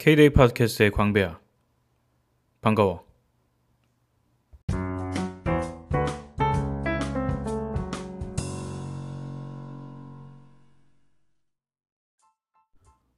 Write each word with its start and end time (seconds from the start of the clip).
K-데이 0.00 0.30
팟캐스트의 0.30 0.92
광배야. 0.92 1.38
반가워. 2.62 3.04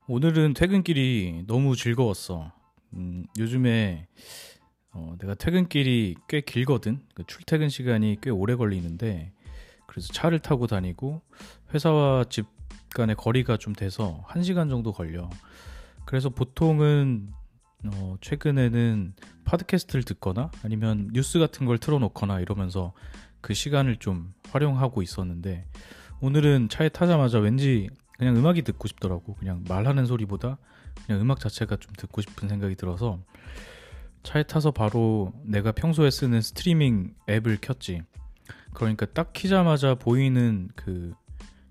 오늘은 0.08 0.54
퇴근길이 0.54 1.44
너무 1.46 1.76
즐거웠어. 1.76 2.50
음, 2.94 3.26
요즘에 3.38 4.08
어, 4.90 5.14
내가 5.20 5.36
퇴근길이 5.36 6.16
꽤 6.28 6.40
길거든. 6.40 7.00
그 7.14 7.22
출퇴근 7.28 7.68
시간이 7.68 8.16
꽤 8.20 8.30
오래 8.30 8.56
걸리는데 8.56 9.30
그래서 9.86 10.12
차를 10.12 10.40
타고 10.40 10.66
다니고 10.66 11.22
회사와 11.72 12.24
집 12.28 12.46
간의 12.92 13.14
거리가 13.14 13.56
좀 13.58 13.72
돼서 13.72 14.24
1시간 14.30 14.68
정도 14.68 14.92
걸려. 14.92 15.30
그래서 16.04 16.28
보통은 16.28 17.30
어, 17.84 18.16
최근에는 18.20 19.14
팟캐스트를 19.44 20.04
듣거나 20.04 20.50
아니면 20.62 21.10
뉴스 21.12 21.38
같은 21.38 21.66
걸 21.66 21.78
틀어놓거나 21.78 22.40
이러면서 22.40 22.92
그 23.40 23.54
시간을 23.54 23.96
좀 23.96 24.32
활용하고 24.50 25.02
있었는데 25.02 25.66
오늘은 26.20 26.68
차에 26.68 26.88
타자마자 26.88 27.38
왠지 27.38 27.90
그냥 28.16 28.36
음악이 28.36 28.62
듣고 28.62 28.86
싶더라고. 28.86 29.34
그냥 29.34 29.64
말하는 29.68 30.06
소리보다 30.06 30.58
그냥 31.06 31.20
음악 31.20 31.40
자체가 31.40 31.76
좀 31.76 31.92
듣고 31.96 32.20
싶은 32.20 32.48
생각이 32.48 32.76
들어서 32.76 33.18
차에 34.22 34.44
타서 34.44 34.70
바로 34.70 35.32
내가 35.42 35.72
평소에 35.72 36.10
쓰는 36.10 36.40
스트리밍 36.40 37.14
앱을 37.28 37.58
켰지. 37.60 38.02
그러니까 38.74 39.06
딱 39.06 39.32
키자마자 39.32 39.96
보이는 39.96 40.68
그 40.76 41.14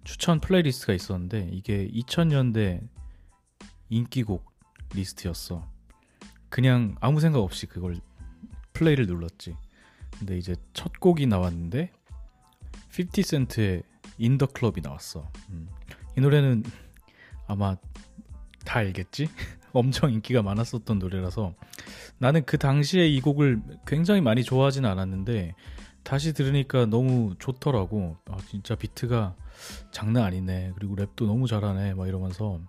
추천 0.03 0.41
playlist가 0.41 0.91
있었는데 0.93 1.49
이게 1.53 1.87
2000년대 1.87 2.81
인기곡 3.91 4.43
리스트였어. 4.95 5.69
그냥 6.49 6.95
아무 6.99 7.19
생각 7.19 7.39
없이 7.39 7.67
그걸 7.67 7.97
플레이를 8.73 9.05
눌렀지. 9.05 9.55
근데 10.17 10.37
이제 10.37 10.55
첫 10.73 10.99
곡이 10.99 11.27
나왔는데 11.27 11.91
50센트의 12.91 13.83
In 14.17 14.32
Da 14.32 14.47
Club이 14.47 14.81
나왔어. 14.81 15.29
음. 15.49 15.69
이 16.17 16.21
노래는 16.21 16.63
아마 17.47 17.75
다 18.65 18.79
알겠지? 18.79 19.29
엄청 19.73 20.11
인기가 20.11 20.41
많았었던 20.41 20.99
노래라서 20.99 21.53
나는 22.17 22.43
그 22.45 22.57
당시에 22.57 23.07
이 23.07 23.21
곡을 23.21 23.61
굉장히 23.87 24.21
많이 24.21 24.43
좋아하진 24.43 24.85
않았는데 24.85 25.53
다시 26.03 26.33
들으니까 26.33 26.85
너무 26.85 27.35
좋더라고. 27.39 28.17
아, 28.29 28.37
진짜 28.49 28.75
비트가 28.75 29.35
장난 29.91 30.23
아니네. 30.23 30.73
그리고 30.75 30.95
랩도 30.95 31.25
너무 31.25 31.47
잘하네. 31.47 31.93
막 31.93 32.07
이러면서 32.07 32.59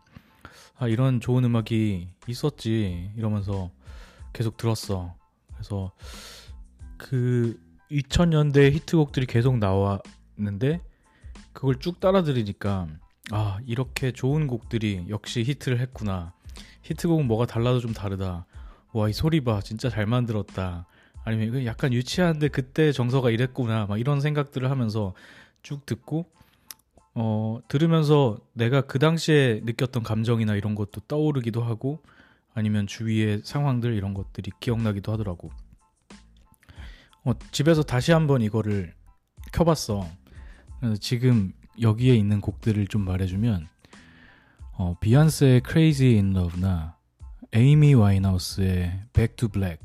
아, 0.77 0.89
이런 0.89 1.21
좋은 1.21 1.45
음악이 1.45 2.09
있었지. 2.27 3.11
이러면서 3.17 3.71
계속 4.33 4.57
들었어. 4.57 5.15
그래서 5.53 5.93
그 6.97 7.61
2000년대 7.91 8.73
히트곡들이 8.73 9.27
계속 9.27 9.59
나왔는데 9.59 10.81
그걸 11.53 11.79
쭉 11.79 12.01
따라 12.01 12.23
들으니까 12.23 12.89
아, 13.31 13.59
이렇게 13.67 14.13
좋은 14.13 14.47
곡들이 14.47 15.07
역시 15.09 15.43
히트를 15.45 15.79
했구나. 15.81 16.33
히트곡은 16.83 17.27
뭐가 17.27 17.47
달라도 17.47 17.81
좀 17.81 17.93
다르다. 17.93 18.47
와, 18.93 19.09
이 19.09 19.13
소리 19.13 19.43
봐. 19.43 19.61
진짜 19.61 19.89
잘 19.89 20.07
만들었다. 20.07 20.87
아니면 21.25 21.65
약간 21.65 21.93
유치한데 21.93 22.49
그때 22.49 22.93
정서가 22.93 23.31
이랬구나. 23.31 23.87
막 23.87 23.99
이런 24.01 24.21
생각들을 24.21 24.71
하면서 24.71 25.15
쭉 25.63 25.87
듣고 25.87 26.27
어, 27.15 27.61
들으면서 27.69 28.39
내가 28.53 28.83
그 28.83 28.99
당시에 28.99 29.61
느꼈던 29.65 30.03
감정이나 30.03 30.55
이런 30.55 30.75
것도 30.75 31.03
떠오르기도 31.09 31.63
하고 31.63 32.03
아니면 32.55 32.87
주위의 32.87 33.43
상황들 33.45 33.95
이런 33.95 34.15
것들이 34.15 34.51
기억나기도 34.61 35.13
하더라고. 35.13 35.51
어, 37.25 37.33
집에서 37.51 37.83
다시 37.83 38.13
한번 38.13 38.43
이거를 38.43 38.95
켜봤어. 39.53 40.07
그래서 40.81 40.97
지금 40.97 41.53
여기에 41.81 42.15
있는 42.15 42.41
곡들을 42.41 42.87
좀 42.89 43.05
말해주면 43.05 43.69
어, 44.73 44.97
비욘세의 45.01 45.63
Crazy 45.67 46.15
in 46.15 46.35
Love나 46.35 46.97
에이미 47.53 47.93
와인하우스의 47.95 49.05
Back 49.13 49.37
to 49.37 49.49
Black, 49.49 49.85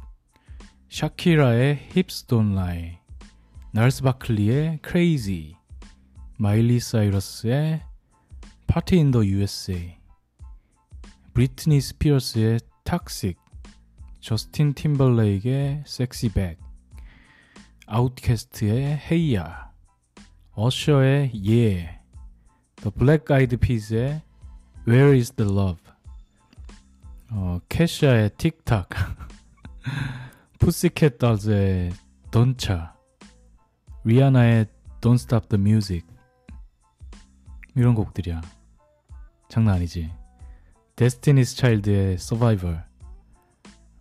샤키라의 0.90 1.90
Hips 1.92 2.26
Don't 2.26 2.54
Lie, 2.54 3.00
날스 3.74 4.04
바클리의 4.04 4.80
Crazy, 4.82 5.57
마일리 6.40 6.80
사이러스의 6.80 7.82
Party 8.68 9.00
in 9.00 9.10
the 9.10 9.28
USA, 9.28 9.98
브리트니 11.34 11.82
스피어스의 11.82 12.60
Toxic, 12.84 13.40
저스틴 14.20 14.76
Sexy 15.88 16.32
Back, 16.32 16.62
아웃캐스트의 17.88 19.00
Hey 19.10 19.31
Ya, 19.31 19.52
어셔의 20.52 21.32
Yeah, 21.34 21.98
The 22.76 22.92
Black 22.96 23.34
Eyed 23.34 23.58
Peas의 23.58 24.22
Where 24.88 25.18
is 25.18 25.32
the 25.32 25.52
Love, 25.52 25.82
어, 27.32 27.60
캐샤의 27.68 28.30
틱탁, 28.38 28.90
푸시캣 30.60 31.18
dols의 31.18 31.94
Don't 32.30 32.64
리아나의 34.04 34.68
Don't 35.02 35.16
Stop 35.16 35.50
the 35.50 35.60
Music, 35.60 36.06
이런 37.78 37.94
곡들이야. 37.94 38.42
장난 39.50 39.76
아니지. 39.76 40.12
데스티니스 40.96 41.58
차일드의 41.58 42.14
Survivor, 42.16 42.80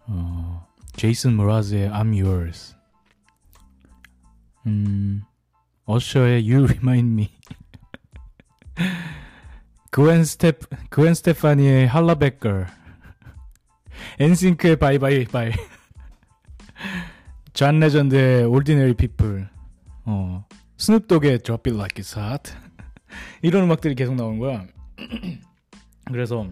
어, 0.07 0.67
제이슨 0.95 1.37
모라즈의 1.37 1.91
I'm 1.91 2.19
Yours, 2.19 2.75
음, 4.67 5.23
어셔의 5.85 6.51
You 6.51 6.65
Remind 6.65 7.13
Me, 7.13 7.31
그웬 9.91 10.25
스테 10.25 10.53
그웬 10.89 11.13
스테파니의 11.13 11.87
Hollaback 11.87 12.40
Girl, 12.40 12.69
엔싱크의 14.19 14.77
Bye 14.77 15.27
Bye 15.27 15.38
Bye, 15.38 15.53
존 17.53 17.79
레전드의 17.79 18.45
Ordinary 18.45 18.95
People, 18.95 19.49
어, 20.07 20.47
스눕독의 20.79 21.31
It 21.33 21.53
Like 21.77 22.03
It's 22.03 22.19
Hot. 22.19 22.66
이런 23.43 23.65
음악들이 23.65 23.95
계속 23.95 24.15
나오는 24.15 24.39
거야. 24.39 24.67
그래서 26.07 26.49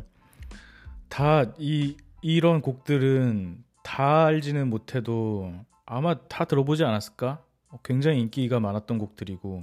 다 1.09 1.45
이 1.59 1.97
이런 2.27 2.63
곡들은 2.63 3.63
다 3.83 4.25
알지는 4.25 4.71
못해도 4.71 5.53
아마 5.85 6.15
다 6.27 6.47
들어보지 6.47 6.83
않았을까? 6.85 7.43
굉장히 7.83 8.21
인기가 8.21 8.61
많았던 8.61 8.97
곡들이고 8.99 9.63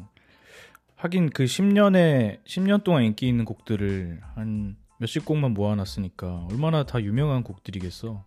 하긴 0.96 1.32
그 1.32 1.46
10년에 1.46 2.44
10년 2.44 2.84
동안 2.84 3.04
인기 3.04 3.28
있는 3.28 3.46
곡들을 3.46 4.22
한 4.36 4.76
몇십 5.00 5.26
곡만 5.26 5.56
모아놨으니까 5.56 6.46
얼마나 6.52 6.84
다 6.84 7.02
유명한 7.02 7.42
곡들이겠어. 7.42 8.24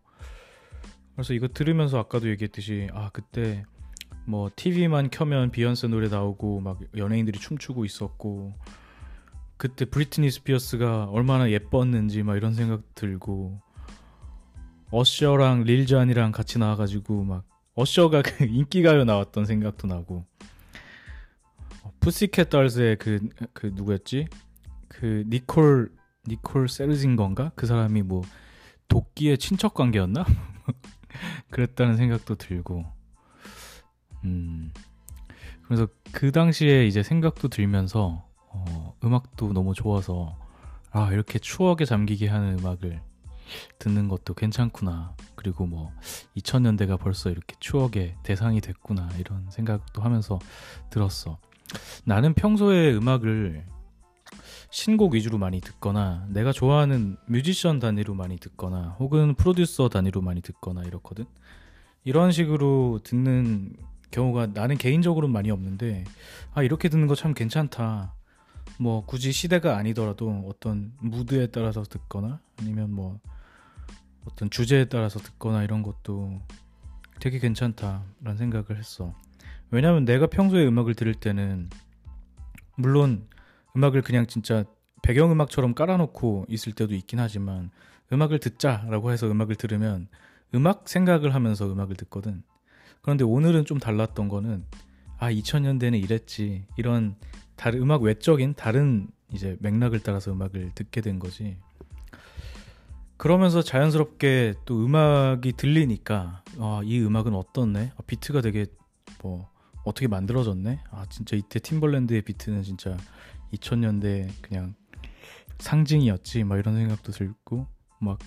그래서 1.15 1.33
이거 1.33 1.47
들으면서 1.47 2.01
아까도 2.01 2.29
얘기했듯이 2.29 2.89
아 2.93 3.11
그때 3.13 3.63
뭐 4.27 4.51
TV만 4.55 5.11
켜면 5.11 5.51
비욘세 5.51 5.89
노래 5.89 6.09
나오고 6.09 6.61
막 6.61 6.81
연예인들이 6.97 7.39
춤추고 7.39 7.85
있었고 7.85 8.55
그때 9.57 9.85
브리트니 9.85 10.31
스피어스가 10.31 11.07
얼마나 11.07 11.51
예뻤는지 11.51 12.23
막 12.23 12.37
이런 12.37 12.55
생각 12.55 12.95
들고 12.95 13.61
어셔랑 14.91 15.65
릴잔이랑 15.65 16.33
같이 16.33 16.59
나와가지고 16.59 17.25
막 17.25 17.45
어셔가 17.75 18.23
그 18.23 18.45
인기가요 18.47 19.05
나왔던 19.05 19.45
생각도 19.45 19.87
나고 19.87 20.25
푸시캣 22.01 22.51
dols의 22.51 22.97
그, 22.97 23.29
그 23.53 23.71
누구였지? 23.75 24.29
그 24.89 25.25
니콜 25.29 25.91
니콜 26.29 26.69
세르진 26.69 27.17
건가? 27.17 27.53
그 27.55 27.67
사람이 27.67 28.03
뭐 28.03 28.23
도끼의 28.89 29.39
친척 29.39 29.75
관계였나? 29.75 30.25
그랬다는 31.51 31.97
생각도 31.97 32.35
들고 32.35 32.85
음. 34.25 34.73
그래서 35.65 35.87
그 36.13 36.33
당시에 36.33 36.87
이제 36.87 37.03
생각도 37.03 37.49
들면서 37.49 38.25
어, 38.49 38.95
음악도 39.05 39.53
너무 39.53 39.75
좋아서 39.75 40.39
아 40.91 41.11
이렇게 41.13 41.39
추억에 41.39 41.85
잠기게 41.85 42.29
하는 42.29 42.59
음악을 42.59 43.01
듣는 43.79 44.09
것도 44.09 44.35
괜찮구나. 44.35 45.17
그리고 45.35 45.67
뭐 45.67 45.93
2000년대가 46.37 46.99
벌써 46.99 47.31
이렇게 47.31 47.57
추억의 47.59 48.17
대상이 48.23 48.61
됐구나 48.61 49.09
이런 49.19 49.47
생각도 49.51 50.03
하면서 50.03 50.39
들었어. 50.91 51.39
나는 52.05 52.35
평소에 52.35 52.95
음악을 52.95 53.67
신곡 54.71 55.15
위주로 55.15 55.39
많이 55.39 55.61
듣거나 55.61 56.27
내가 56.31 56.53
좋아하는 56.53 57.17
뮤지션 57.27 57.79
단위로 57.79 58.15
많이 58.15 58.39
듣거나 58.39 58.97
혹은 58.99 59.35
프로듀서 59.35 59.89
단위로 59.89 60.21
많이 60.21 60.41
듣거나 60.41 60.83
이렇거든. 60.85 61.25
이런 62.05 62.33
식으로 62.33 63.01
듣는 63.03 63.73
경우가 64.15 64.49
나는 64.55 64.79
개인적으로는 64.79 65.33
많이 65.33 65.51
없는데 65.51 66.05
아 66.55 66.63
이렇게 66.63 66.89
듣는 66.89 67.07
거 67.09 67.15
참 67.17 67.35
괜찮다. 67.35 68.15
뭐 68.79 69.05
굳이 69.05 69.33
시대가 69.33 69.77
아니더라도 69.77 70.45
어떤 70.49 70.93
무드에 71.01 71.49
따라서 71.49 71.83
듣거나 71.83 72.41
아니면 72.61 72.93
뭐 72.93 73.21
어떤 74.25 74.49
주제에 74.51 74.87
따라서 74.87 75.19
듣거나 75.19 75.63
이런 75.65 75.83
것도 75.83 76.41
되게 77.21 77.39
괜찮다라는 77.39 78.37
생각을 78.37 78.79
했어. 78.79 79.15
왜냐하면 79.71 80.05
내가 80.05 80.27
평소에 80.29 80.65
음악을 80.67 80.95
들을 80.95 81.13
때는 81.15 81.71
물론 82.77 83.27
음악을 83.77 84.03
그냥 84.03 84.27
진짜 84.27 84.65
배경음악처럼 85.03 85.75
깔아놓고 85.75 86.47
있을 86.49 86.73
때도 86.73 86.95
있긴 86.95 87.19
하지만 87.19 87.71
음악을 88.13 88.39
듣자라고 88.39 89.13
해서 89.13 89.31
음악을 89.31 89.57
들으면 89.57 90.09
음악 90.55 90.89
생각을 90.89 91.35
하면서 91.35 91.67
음악을 91.71 91.97
듣거든. 91.97 92.43
그런데 93.05 93.23
오늘은 93.23 93.67
좀 93.67 93.79
달랐던 93.79 94.31
거는 94.31 94.65
아 95.19 95.31
2000년대는 95.31 96.03
이랬지 96.03 96.65
이런 96.79 97.17
다른 97.55 97.83
음악 97.83 98.01
외적인 98.01 98.55
다른 98.55 99.09
이제 99.31 99.59
맥락을 99.61 100.01
따라서 100.01 100.33
음악을 100.33 100.71
듣게 100.75 101.03
된 101.03 101.19
거지. 101.19 101.59
그러면서 103.19 103.61
자연스럽게 103.61 104.55
또 104.65 104.83
음악이 104.83 105.53
들리니까 105.53 106.43
아, 106.59 106.81
이 106.83 106.99
음악은 106.99 107.35
어떻네? 107.35 107.93
아, 107.95 108.03
비트가 108.07 108.41
되게 108.41 108.65
뭐 109.23 109.51
어떻게 109.85 110.09
만들어졌네? 110.09 110.81
아 110.91 111.05
진짜 111.11 111.37
이때 111.37 111.59
팀벌랜드의 111.59 112.23
비트는 112.23 112.63
진짜 112.63 112.97
2000년대 113.53 114.31
그냥 114.41 114.75
상징이었지 115.59 116.45
막 116.45 116.59
이런 116.59 116.75
생각도 116.75 117.13
들고 117.13 117.67
막 118.01 118.19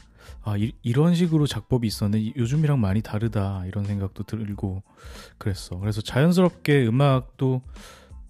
아, 0.44 0.56
이, 0.58 0.72
런 0.94 1.16
식으로 1.16 1.48
작법이 1.48 1.88
있었네. 1.88 2.34
요즘이랑 2.36 2.80
많이 2.80 3.02
다르다. 3.02 3.66
이런 3.66 3.86
생각도 3.86 4.24
들고 4.24 4.84
그랬어. 5.38 5.78
그래서 5.78 6.02
자연스럽게 6.02 6.88
음악도 6.88 7.62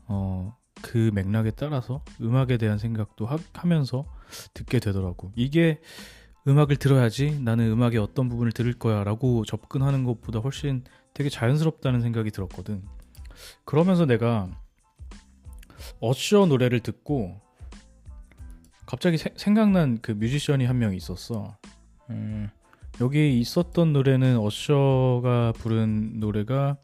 어, 0.07 0.55
그 0.81 1.11
맥락에 1.13 1.51
따라서 1.51 2.03
음악에 2.21 2.57
대한 2.57 2.77
생각도 2.77 3.25
하, 3.25 3.37
면서 3.65 4.05
듣게 4.53 4.79
되더라고. 4.79 5.31
이게 5.35 5.79
음악을 6.47 6.77
들어야지 6.77 7.39
나는 7.41 7.69
음악의 7.71 7.97
어떤 7.97 8.29
부분을 8.29 8.51
들을 8.51 8.71
거야 8.73 9.03
라고 9.03 9.43
접근하는 9.43 10.03
것보다 10.05 10.39
훨씬 10.39 10.83
되게 11.13 11.29
자연스럽다는 11.29 12.01
생각이 12.01 12.31
들었거든. 12.31 12.83
그러면서 13.65 14.05
내가 14.05 14.49
어셔 15.99 16.45
노래를 16.45 16.79
듣고 16.79 17.39
갑자기 18.85 19.17
세, 19.17 19.33
생각난 19.35 19.99
그 20.01 20.11
뮤지션이 20.11 20.65
한 20.65 20.77
명 20.77 20.95
있었어. 20.95 21.57
음, 22.09 22.49
여기 23.01 23.39
있었던 23.39 23.93
노래는 23.93 24.37
어셔가 24.37 25.53
부른 25.57 26.19
노래가 26.19 26.77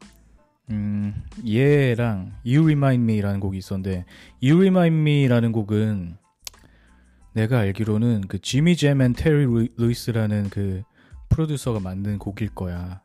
음, 0.70 1.14
Yeah랑 1.48 2.34
You 2.46 2.64
Remind 2.64 3.04
Me라는 3.04 3.40
곡이 3.40 3.58
있었는데 3.58 4.06
You 4.42 4.58
Remind 4.58 5.00
Me라는 5.00 5.52
곡은 5.52 6.18
내가 7.34 7.60
알기로는 7.60 8.22
그 8.28 8.40
지미 8.40 8.76
잼 8.76 9.02
앤 9.02 9.14
테리 9.14 9.46
루이스라는 9.78 10.50
그 10.50 10.84
프로듀서가 11.30 11.80
만든 11.80 12.20
곡일 12.20 12.50
거야. 12.50 13.02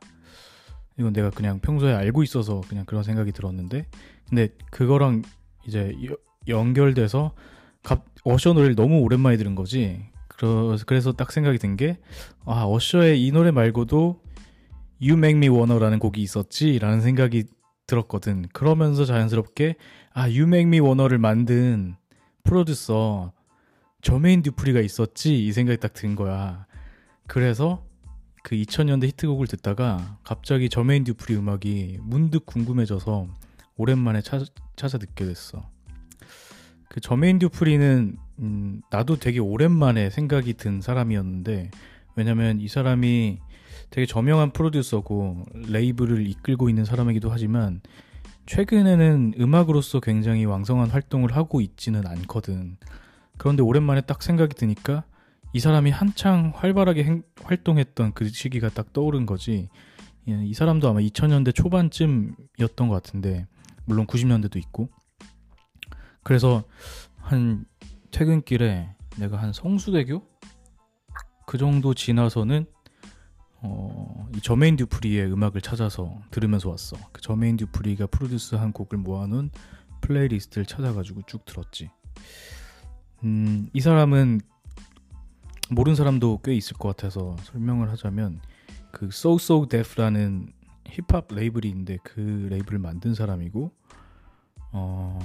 이건 0.99 1.13
내가 1.13 1.29
그냥 1.31 1.59
평소에 1.59 1.93
알고 1.93 2.23
있어서 2.23 2.61
그냥 2.67 2.85
그런 2.85 3.03
생각이 3.03 3.31
들었는데 3.31 3.87
근데 4.27 4.49
그거랑 4.69 5.23
이제 5.65 5.95
여, 6.05 6.15
연결돼서 6.47 7.33
갑, 7.81 8.05
어셔 8.23 8.53
노래를 8.53 8.75
너무 8.75 8.99
오랜만에 8.99 9.37
들은 9.37 9.55
거지. 9.55 10.05
그래서 10.85 11.11
딱 11.11 11.31
생각이 11.31 11.57
든 11.57 11.75
게, 11.77 11.99
아, 12.45 12.65
어셔의 12.65 13.25
이 13.25 13.31
노래 13.31 13.51
말고도 13.51 14.21
You 15.01 15.17
Make 15.17 15.37
Me 15.37 15.49
Wanna라는 15.49 15.99
곡이 15.99 16.21
있었지? 16.21 16.79
라는 16.79 17.01
생각이 17.01 17.45
들었거든. 17.87 18.45
그러면서 18.53 19.05
자연스럽게, 19.05 19.75
아, 20.13 20.21
You 20.23 20.43
Make 20.43 20.67
Me 20.67 20.79
Wanna를 20.79 21.17
만든 21.17 21.95
프로듀서, 22.43 23.33
저메인 24.01 24.41
듀프리가 24.41 24.79
있었지? 24.79 25.45
이 25.45 25.51
생각이 25.51 25.79
딱 25.79 25.93
든 25.93 26.15
거야. 26.15 26.65
그래서 27.27 27.85
그 28.43 28.55
2000년대 28.55 29.07
히트곡을 29.07 29.47
듣다가 29.47 30.17
갑자기 30.23 30.69
저메인 30.69 31.03
듀프리 31.03 31.35
음악이 31.37 31.97
문득 32.01 32.45
궁금해져서 32.45 33.27
오랜만에 33.75 34.21
찾아, 34.21 34.45
찾아 34.77 34.97
듣게 34.97 35.25
됐어. 35.25 35.69
그 36.87 37.01
저메인 37.01 37.39
듀프리는 37.39 38.17
음, 38.39 38.81
나도 38.89 39.17
되게 39.17 39.39
오랜만에 39.39 40.09
생각이 40.09 40.53
든 40.53 40.81
사람이었는데 40.81 41.71
왜냐면 42.15 42.59
이 42.59 42.67
사람이 42.67 43.39
되게 43.89 44.05
저명한 44.05 44.51
프로듀서고 44.51 45.45
레이블을 45.53 46.27
이끌고 46.27 46.69
있는 46.69 46.85
사람이기도 46.85 47.29
하지만 47.29 47.81
최근에는 48.45 49.35
음악으로서 49.39 49.99
굉장히 49.99 50.45
왕성한 50.45 50.89
활동을 50.89 51.35
하고 51.35 51.61
있지는 51.61 52.07
않거든. 52.07 52.77
그런데 53.37 53.61
오랜만에 53.61 54.01
딱 54.01 54.23
생각이 54.23 54.55
드니까 54.55 55.03
이 55.53 55.59
사람이 55.59 55.91
한창 55.91 56.51
활발하게 56.55 57.03
행, 57.03 57.23
활동했던 57.43 58.13
그 58.13 58.27
시기가 58.27 58.69
딱 58.69 58.93
떠오른 58.93 59.25
거지. 59.25 59.69
예, 60.27 60.45
이 60.45 60.53
사람도 60.53 60.87
아마 60.87 60.99
2000년대 60.99 61.55
초반쯤이었던 61.55 62.87
것 62.87 62.89
같은데, 62.89 63.47
물론 63.85 64.05
90년대도 64.05 64.57
있고. 64.57 64.89
그래서 66.23 66.63
한 67.17 67.65
퇴근길에 68.11 68.95
내가 69.17 69.37
한 69.37 69.53
성수대교 69.53 70.21
그 71.45 71.57
정도 71.57 71.93
지나서는 71.93 72.65
어, 73.61 74.27
이 74.35 74.41
저메인 74.41 74.75
듀프리의 74.77 75.31
음악을 75.31 75.61
찾아서 75.61 76.21
들으면서 76.31 76.69
왔어. 76.69 76.95
그 77.11 77.21
저메인 77.21 77.57
듀프리가 77.57 78.07
produce한 78.07 78.71
곡을 78.71 78.99
모아놓은 78.99 79.51
playlist를 80.01 80.65
찾아가지고 80.65 81.23
쭉 81.27 81.43
들었지. 81.45 81.89
음, 83.23 83.69
이 83.73 83.81
사람은 83.81 84.39
모르는 85.71 85.95
사람도 85.95 86.39
꽤 86.43 86.53
있을 86.55 86.77
것 86.77 86.95
같아서 86.95 87.35
설명을 87.43 87.89
하자면 87.89 88.41
그 88.91 89.07
So 89.11 89.35
So 89.35 89.67
Def라는 89.67 90.53
힙합 90.87 91.27
레이블이 91.29 91.67
있는데 91.69 91.97
그 92.03 92.47
레이블을 92.49 92.79
만든 92.79 93.13
사람이고 93.13 93.71
어 94.71 95.19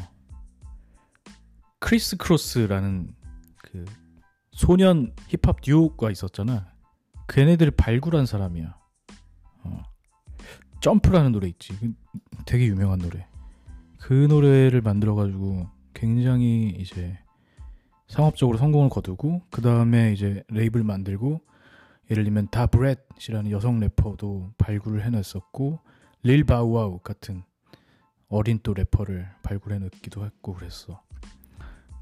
크리스 1.85 2.17
크로스라는 2.17 3.15
그 3.59 3.85
소년 4.53 5.15
힙합 5.29 5.61
듀오가 5.61 6.11
있었잖아. 6.11 6.73
걔네들을 7.29 7.73
발굴한 7.73 8.25
사람이야. 8.25 8.75
어. 9.65 9.83
Jump라는 10.81 11.33
노래 11.33 11.47
있지. 11.49 11.79
그 11.79 11.93
되게 12.47 12.69
유명한 12.69 13.01
노래. 13.01 13.27
그 13.99 14.15
노래를 14.15 14.81
만들어가지고 14.81 15.69
굉장히 15.93 16.71
이제 16.79 17.19
상업적으로 18.09 18.57
성공을 18.57 18.89
거두고 18.89 19.43
그 19.51 19.61
다음에 19.61 20.15
이제 20.15 20.43
레이블 20.49 20.85
만들고 20.85 21.43
예를 22.11 22.25
들면 22.25 22.49
다브렛이라는 22.51 23.51
여성 23.51 23.79
래퍼도 23.79 24.55
발굴을 24.56 25.05
해냈었고 25.05 25.81
릴 26.23 26.44
바우아우 26.44 27.01
같은 27.01 27.43
어린 28.29 28.58
또 28.63 28.73
래퍼를 28.73 29.29
발굴해냈기도 29.43 30.25
했고 30.25 30.55
그랬어. 30.55 31.04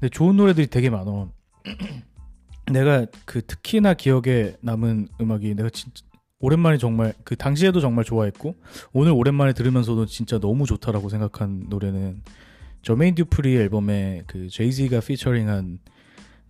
근데 0.03 0.09
좋은 0.09 0.35
노래들이 0.35 0.67
되게 0.67 0.89
많어. 0.89 1.31
내가 2.69 3.05
그 3.23 3.41
특히나 3.41 3.93
기억에 3.93 4.57
남은 4.59 5.07
음악이 5.21 5.55
내가 5.55 5.69
진짜 5.69 6.03
오랜만에 6.41 6.77
정말 6.77 7.13
그 7.23 7.37
당시에도 7.37 7.79
정말 7.79 8.03
좋아했고 8.03 8.53
오늘 8.91 9.13
오랜만에 9.13 9.53
들으면서도 9.53 10.05
진짜 10.07 10.39
너무 10.39 10.65
좋다라고 10.65 11.07
생각한 11.07 11.67
노래는 11.69 12.21
저메인 12.81 13.15
듀프리 13.15 13.55
앨범에 13.55 14.23
그 14.27 14.49
제이지가 14.49 14.99
피처링한 14.99 15.79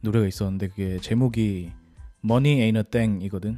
노래가 0.01 0.25
있었는데 0.25 0.69
그게 0.69 0.97
제목이 0.97 1.73
Money 2.25 2.71
Ain't 2.71 2.77
a 2.77 2.83
Thing이거든. 2.89 3.57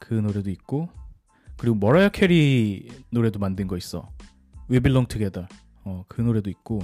그 0.00 0.12
노래도 0.12 0.50
있고 0.50 0.90
그리고 1.56 1.76
머라이어 1.76 2.10
캐리 2.10 2.90
노래도 3.08 3.38
만든 3.38 3.68
거 3.68 3.78
있어. 3.78 4.10
We 4.70 4.80
Belong 4.80 5.08
Together. 5.08 5.48
어, 5.84 6.04
그 6.08 6.20
노래도 6.20 6.50
있고 6.50 6.82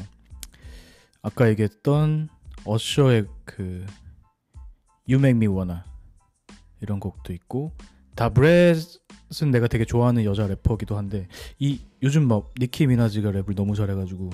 아까 1.23 1.49
얘기했던 1.49 2.29
어셔의 2.65 3.27
그 3.45 3.87
You 5.09 5.19
Make 5.19 5.37
Me 5.37 5.47
Wanna 5.47 5.81
이런 6.81 7.01
곡도 7.01 7.33
있고 7.33 7.73
다브랫은 8.15 9.51
내가 9.53 9.69
되게 9.69 9.85
좋아하는 9.85 10.25
여자 10.25 10.47
래퍼기도 10.47 10.97
한데 10.97 11.29
이 11.59 11.81
요즘 12.03 12.27
막 12.27 12.51
니키 12.59 12.87
미나지가 12.87 13.31
랩을 13.31 13.55
너무 13.55 13.75
잘해가지고 13.75 14.31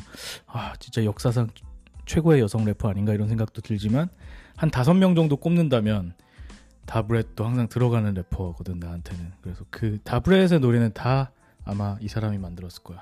아 0.46 0.74
진짜 0.78 1.04
역사상 1.04 1.48
최고의 2.06 2.40
여성 2.40 2.64
래퍼 2.64 2.88
아닌가 2.88 3.12
이런 3.12 3.28
생각도 3.28 3.60
들지만 3.62 4.08
한 4.56 4.70
다섯 4.70 4.94
명 4.94 5.14
정도 5.14 5.36
꼽는다면 5.36 6.14
다브랫도 6.86 7.44
항상 7.44 7.68
들어가는 7.68 8.12
래퍼거든 8.14 8.78
나한테는. 8.78 9.32
그래서 9.40 9.64
그 9.70 9.98
다브랫의 10.04 10.60
노래는 10.60 10.92
다 10.92 11.32
아마 11.64 11.96
이 12.00 12.08
사람이 12.08 12.38
만들었을 12.38 12.82
거야. 12.82 13.00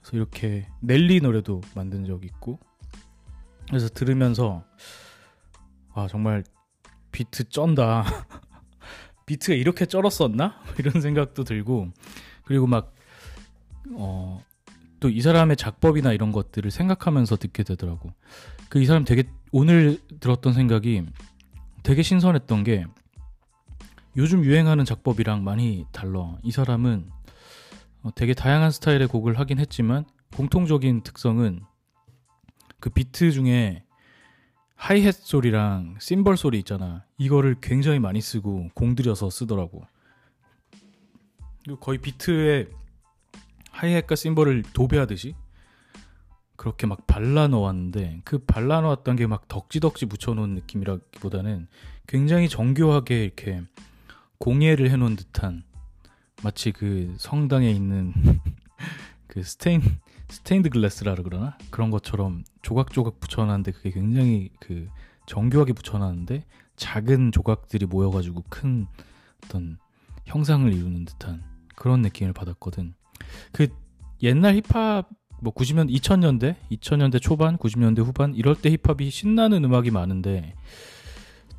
그래서 0.00 0.16
이렇게 0.16 0.68
넬리 0.80 1.20
노래도 1.20 1.62
만든 1.74 2.04
적 2.04 2.24
있고 2.24 2.58
그래서 3.68 3.88
들으면서 3.88 4.64
아 5.94 6.06
정말 6.08 6.44
비트 7.12 7.48
쩐다 7.48 8.04
비트가 9.26 9.54
이렇게 9.54 9.86
쩔었었나 9.86 10.60
이런 10.78 11.00
생각도 11.00 11.44
들고 11.44 11.88
그리고 12.44 12.66
막 12.66 12.94
어, 13.92 14.42
또 15.00 15.10
이 15.10 15.20
사람의 15.20 15.56
작법이나 15.58 16.12
이런 16.14 16.32
것들을 16.32 16.70
생각하면서 16.70 17.36
듣게 17.36 17.62
되더라고. 17.62 18.12
그 18.70 18.80
이 18.80 18.86
사람 18.86 19.04
되게 19.04 19.24
오늘 19.52 20.00
들었던 20.18 20.54
생각이 20.54 21.04
되게 21.82 22.02
신선했던 22.02 22.64
게 22.64 22.86
요즘 24.16 24.44
유행하는 24.44 24.84
작법이랑 24.86 25.44
많이 25.44 25.84
달라. 25.92 26.36
이 26.42 26.50
사람은 26.50 27.10
어, 28.02 28.10
되게 28.14 28.32
다양한 28.32 28.70
스타일의 28.70 29.08
곡을 29.08 29.38
하긴 29.38 29.58
했지만 29.58 30.06
공통적인 30.36 31.02
특성은 31.02 31.60
그 32.84 32.90
비트 32.90 33.30
중에 33.30 33.82
하이햇 34.74 35.14
소리랑 35.14 35.96
심벌 36.00 36.36
소리 36.36 36.58
있잖아. 36.58 37.06
이거를 37.16 37.56
굉장히 37.62 37.98
많이 37.98 38.20
쓰고 38.20 38.68
공들여서 38.74 39.30
쓰더라고. 39.30 39.86
거의 41.80 41.96
비트에 41.96 42.68
하이햇과 43.70 44.16
심벌을 44.16 44.64
도배하듯이 44.74 45.34
그렇게 46.56 46.86
막 46.86 47.06
발라 47.06 47.48
놓았는데 47.48 48.20
그 48.22 48.40
발라 48.40 48.82
놓았던 48.82 49.16
게 49.16 49.26
막 49.28 49.48
덕지덕지 49.48 50.04
붙여놓은 50.04 50.50
느낌이라기보다는 50.56 51.68
굉장히 52.06 52.50
정교하게 52.50 53.24
이렇게 53.24 53.62
공예를 54.36 54.90
해놓은 54.90 55.16
듯한 55.16 55.64
마치 56.42 56.70
그 56.70 57.14
성당에 57.16 57.70
있는 57.70 58.12
그 59.26 59.42
스테인 59.42 59.80
스테인드 60.34 60.68
글래스라 60.68 61.14
그러나 61.22 61.56
그런 61.70 61.92
것처럼 61.92 62.42
조각조각 62.62 63.20
붙여놨는데 63.20 63.70
그게 63.70 63.90
굉장히 63.92 64.50
그 64.58 64.88
정교하게 65.26 65.72
붙여놨는데 65.74 66.44
작은 66.74 67.30
조각들이 67.30 67.86
모여가지고 67.86 68.42
큰 68.48 68.88
어떤 69.44 69.78
형상을 70.24 70.70
이루는 70.72 71.04
듯한 71.04 71.44
그런 71.76 72.02
느낌을 72.02 72.32
받았거든. 72.32 72.94
그 73.52 73.68
옛날 74.22 74.56
힙합 74.56 75.08
뭐 75.40 75.54
90년 75.54 75.88
2000년대 75.88 76.56
2000년대 76.72 77.22
초반 77.22 77.56
90년대 77.56 78.04
후반 78.04 78.34
이럴 78.34 78.56
때 78.56 78.70
힙합이 78.70 79.10
신나는 79.10 79.62
음악이 79.62 79.92
많은데 79.92 80.54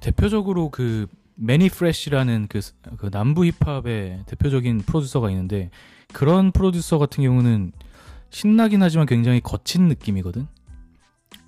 대표적으로 0.01 0.70
그 0.70 1.08
매니 1.36 1.70
프레쉬라는 1.70 2.48
그, 2.50 2.60
그 2.98 3.10
남부 3.10 3.46
힙합의 3.46 4.24
대표적인 4.25 4.79
프로듀서가 4.79 5.29
있는데 5.29 5.70
그런 6.12 6.51
프로듀서 6.51 6.98
같은 6.98 7.24
경우는 7.24 7.72
신나긴 8.36 8.84
하지만 8.84 9.06
굉장히 9.06 9.39
거친 9.39 9.88
느낌이거든. 9.88 10.46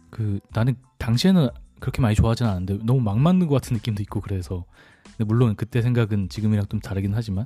그 0.09 0.39
나는 0.53 0.77
당시에는 0.99 1.49
그렇게 1.81 2.01
많이 2.01 2.15
좋아하진 2.15 2.45
않았는데 2.45 2.85
너무 2.85 3.01
막 3.01 3.19
맞는 3.19 3.47
것 3.47 3.55
같은 3.55 3.75
느낌도 3.75 4.01
있고 4.03 4.21
그래서 4.21 4.63
근데 5.03 5.25
물론 5.25 5.57
그때 5.57 5.81
생각은 5.81 6.29
지금이랑 6.29 6.67
좀 6.67 6.79
다르긴 6.79 7.13
하지만 7.13 7.45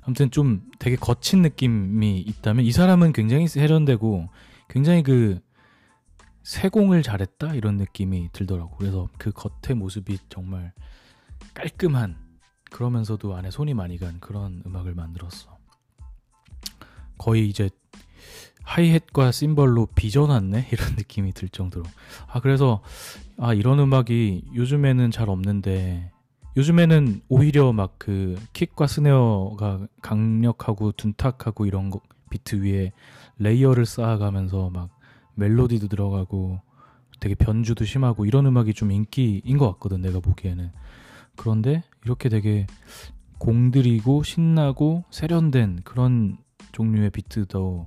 아무튼 0.00 0.30
좀 0.30 0.62
되게 0.78 0.96
거친 0.96 1.42
느낌이 1.42 2.18
있다면 2.18 2.64
이 2.64 2.72
사람은 2.72 3.12
굉장히 3.12 3.46
세련되고 3.46 4.30
굉장히 4.70 5.02
그 5.02 5.38
세공을 6.44 7.02
잘했다 7.02 7.56
이런 7.56 7.76
느낌이 7.76 8.30
들더라고. 8.32 8.74
그래서 8.78 9.06
그 9.18 9.32
겉의 9.32 9.76
모습이 9.76 10.16
정말 10.30 10.72
깔끔한 11.52 12.16
그러면서도 12.70 13.36
안에 13.36 13.50
손이 13.50 13.74
많이 13.74 13.98
간 13.98 14.18
그런 14.18 14.62
음악을 14.64 14.94
만들었어. 14.94 15.58
거의 17.18 17.50
이제 17.50 17.68
하이햇과 18.68 19.32
심벌로 19.32 19.86
빚어놨네? 19.94 20.68
이런 20.72 20.88
느낌이 20.96 21.32
들 21.32 21.48
정도로. 21.48 21.86
아 22.30 22.40
그래서 22.40 22.82
아 23.38 23.54
이런 23.54 23.78
음악이 23.78 24.50
요즘에는 24.54 25.10
잘 25.10 25.30
없는데 25.30 26.12
요즘에는 26.56 27.22
오히려 27.28 27.72
막 27.72 27.94
그 27.98 28.36
kick과 28.52 28.86
snare가 28.86 29.86
강력하고 30.02 30.92
둔탁하고 30.92 31.66
이런 31.66 31.90
거 31.90 32.00
비트 32.30 32.62
위에 32.62 32.92
layer를 33.38 33.86
쌓아가면서 33.86 34.70
막 34.70 34.90
멜로디도 35.34 35.88
들어가고 35.88 36.60
되게 37.20 37.34
변주도 37.34 37.84
심하고 37.84 38.26
이런 38.26 38.46
음악이 38.46 38.74
좀 38.74 38.92
인기인 38.92 39.56
것 39.58 39.72
같거든 39.72 40.02
내가 40.02 40.20
보기에는. 40.20 40.70
그런데 41.36 41.84
이렇게 42.04 42.28
되게 42.28 42.66
공들이고 43.38 44.22
신나고 44.24 45.04
세련된 45.10 45.80
그런 45.84 46.36
종류의 46.72 47.10
비트도 47.10 47.86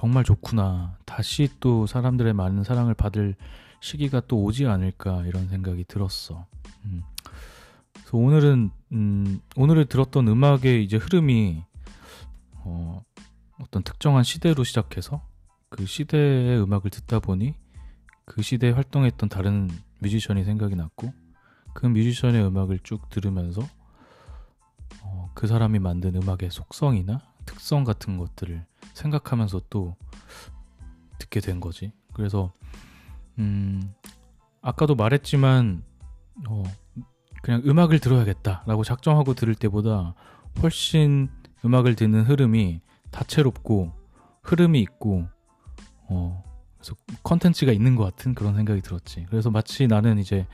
정말 0.00 0.24
좋구나. 0.24 0.96
다시 1.04 1.50
또 1.60 1.86
사람들의 1.86 2.32
많은 2.32 2.64
사랑을 2.64 2.94
받을 2.94 3.36
시기가 3.80 4.22
또 4.28 4.42
오지 4.42 4.64
않을까 4.66 5.26
이런 5.26 5.46
생각이 5.48 5.84
들었어. 5.84 6.46
음. 6.86 7.02
그래서 7.92 8.16
오늘은 8.16 8.70
음, 8.92 9.40
오늘을 9.56 9.84
들었던 9.84 10.26
음악의 10.26 10.82
이제 10.82 10.96
흐름이 10.96 11.62
어, 12.64 13.02
어떤 13.60 13.82
특정한 13.82 14.24
시대로 14.24 14.64
시작해서 14.64 15.20
그 15.68 15.84
시대의 15.84 16.62
음악을 16.62 16.90
듣다 16.90 17.18
보니 17.20 17.54
그 18.24 18.40
시대에 18.40 18.70
활동했던 18.70 19.28
다른 19.28 19.68
뮤지션이 19.98 20.44
생각이 20.44 20.76
났고 20.76 21.12
그 21.74 21.84
뮤지션의 21.84 22.42
음악을 22.46 22.78
쭉 22.84 23.10
들으면서 23.10 23.60
어, 25.02 25.30
그 25.34 25.46
사람이 25.46 25.78
만든 25.78 26.14
음악의 26.16 26.50
속성이나 26.50 27.20
특성 27.44 27.84
같은 27.84 28.16
것들을 28.16 28.64
생각하면서 28.94 29.62
또 29.70 29.96
듣게 31.18 31.40
된 31.40 31.60
거지. 31.60 31.92
그래서 32.12 32.52
음 33.38 33.94
아까도 34.62 34.94
말했지만 34.94 35.82
어 36.48 36.62
그냥 37.42 37.62
음악을 37.64 38.00
들어야겠다라고 38.00 38.84
작정하고 38.84 39.34
들을 39.34 39.54
때보다 39.54 40.14
훨씬 40.62 41.28
음악을 41.64 41.94
듣는 41.94 42.24
흐름이 42.24 42.80
다채롭고 43.10 43.92
흐름이 44.42 44.80
있고 44.80 45.26
어 46.08 46.42
그래서 46.76 46.96
컨텐츠가 47.22 47.72
있는 47.72 47.94
것 47.94 48.04
같은 48.04 48.34
그런 48.34 48.54
생각이 48.54 48.80
들었지. 48.80 49.26
그래서 49.28 49.50
마치 49.50 49.86
나는 49.86 50.18
이제 50.18 50.46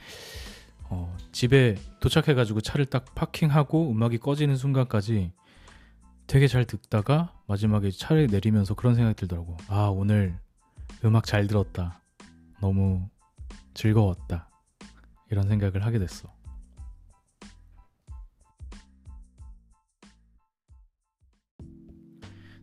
어, 0.89 1.17
집에 1.33 1.77
도착해가지고 2.01 2.61
차를 2.61 2.87
딱 2.87 3.15
파킹하고 3.15 3.91
음악이 3.91 4.19
꺼지는 4.19 4.57
순간까지 4.57 5.33
되게 6.27 6.49
잘 6.49 6.65
듣다가 6.65 7.33
마지막에 7.47 7.91
차를 7.91 8.27
내리면서 8.27 8.75
그런 8.75 8.95
생각이 8.95 9.15
들더라고. 9.15 9.57
아, 9.69 9.87
오늘 9.87 10.39
음악 11.05 11.25
잘 11.25 11.47
들었다. 11.47 12.03
너무 12.61 13.09
즐거웠다. 13.75 14.51
이런 15.31 15.47
생각을 15.47 15.85
하게 15.85 15.99
됐어. 15.99 16.35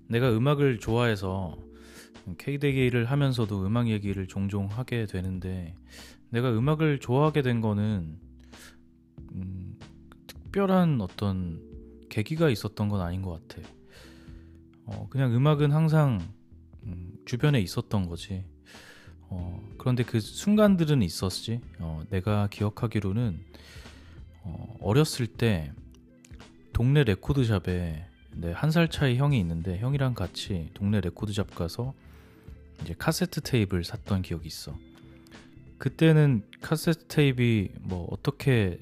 내가 0.07 0.29
음악을 0.35 0.79
좋아해서 0.79 1.57
K대기를 2.37 3.05
하면서도 3.05 3.65
음악 3.65 3.87
얘기를 3.87 4.27
종종 4.27 4.67
하게 4.67 5.05
되는데 5.05 5.75
내가 6.29 6.51
음악을 6.51 6.99
좋아하게 6.99 7.41
된 7.41 7.61
거는 7.61 8.19
음, 9.33 9.79
특별한 10.27 11.01
어떤 11.01 11.72
계기가 12.13 12.51
있었던 12.51 12.89
건 12.89 13.01
아닌 13.01 13.23
것 13.23 13.47
같아. 13.47 13.67
어, 14.85 15.07
그냥 15.09 15.33
음악은 15.33 15.71
항상 15.71 16.21
음, 16.83 17.13
주변에 17.25 17.59
있었던 17.59 18.07
거지. 18.07 18.43
어, 19.29 19.59
그런데 19.79 20.03
그 20.03 20.19
순간들은 20.19 21.01
있었지. 21.01 21.59
어, 21.79 22.03
내가 22.11 22.47
기억하기로는 22.51 23.43
어, 24.43 24.77
어렸을 24.81 25.25
때 25.25 25.73
동네 26.71 27.03
레코드샵에 27.03 28.05
네, 28.35 28.51
한살 28.51 28.89
차이 28.89 29.17
형이 29.17 29.39
있는데 29.39 29.79
형이랑 29.79 30.13
같이 30.13 30.69
동네 30.75 31.01
레코드샵 31.01 31.55
가서 31.55 31.95
이제 32.83 32.93
카세트 32.95 33.41
테이프를 33.41 33.83
샀던 33.83 34.21
기억이 34.21 34.45
있어. 34.45 34.77
그때는 35.79 36.43
카세트 36.61 37.05
테이프이 37.07 37.69
뭐 37.81 38.07
어떻게 38.11 38.77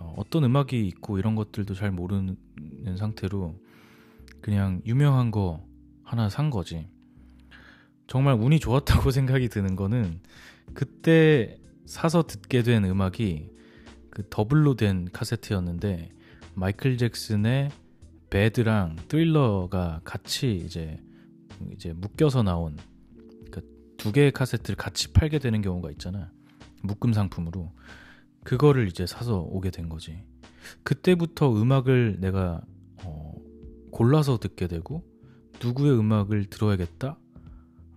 어, 0.00 0.14
어떤 0.16 0.44
음악이 0.44 0.86
있고 0.86 1.18
이런 1.18 1.34
것들도 1.34 1.74
잘 1.74 1.90
모르는 1.90 2.36
상태로 2.96 3.58
그냥 4.40 4.80
유명한 4.86 5.30
거 5.30 5.64
하나 6.02 6.28
산 6.28 6.50
거지. 6.50 6.88
정말 8.06 8.34
운이 8.34 8.60
좋았다고 8.60 9.10
생각이 9.12 9.48
드는 9.48 9.76
거는 9.76 10.20
그때 10.74 11.58
사서 11.86 12.26
듣게 12.26 12.62
된 12.62 12.84
음악이 12.84 13.50
그 14.10 14.26
더블로 14.30 14.74
된 14.76 15.08
카세트였는데 15.12 16.10
마이클 16.54 16.96
잭슨의 16.98 17.70
Bad랑 18.30 18.96
Thriller가 19.08 20.00
같이 20.04 20.56
이제 20.56 21.00
이제 21.72 21.92
묶여서 21.92 22.42
나온 22.42 22.76
그두 23.50 24.12
개의 24.12 24.32
카세트를 24.32 24.76
같이 24.76 25.12
팔게 25.12 25.38
되는 25.38 25.62
경우가 25.62 25.90
있잖아. 25.92 26.30
묶음 26.82 27.12
상품으로. 27.12 27.72
그거를 28.48 28.88
이제 28.88 29.04
사서 29.04 29.40
오게 29.40 29.70
된 29.70 29.90
거지. 29.90 30.24
그때부터 30.82 31.54
음악을 31.54 32.16
내가 32.18 32.62
어, 33.04 33.34
골라서 33.90 34.38
듣게 34.38 34.66
되고 34.66 35.04
누구의 35.62 35.98
음악을 35.98 36.46
들어야겠다 36.46 37.18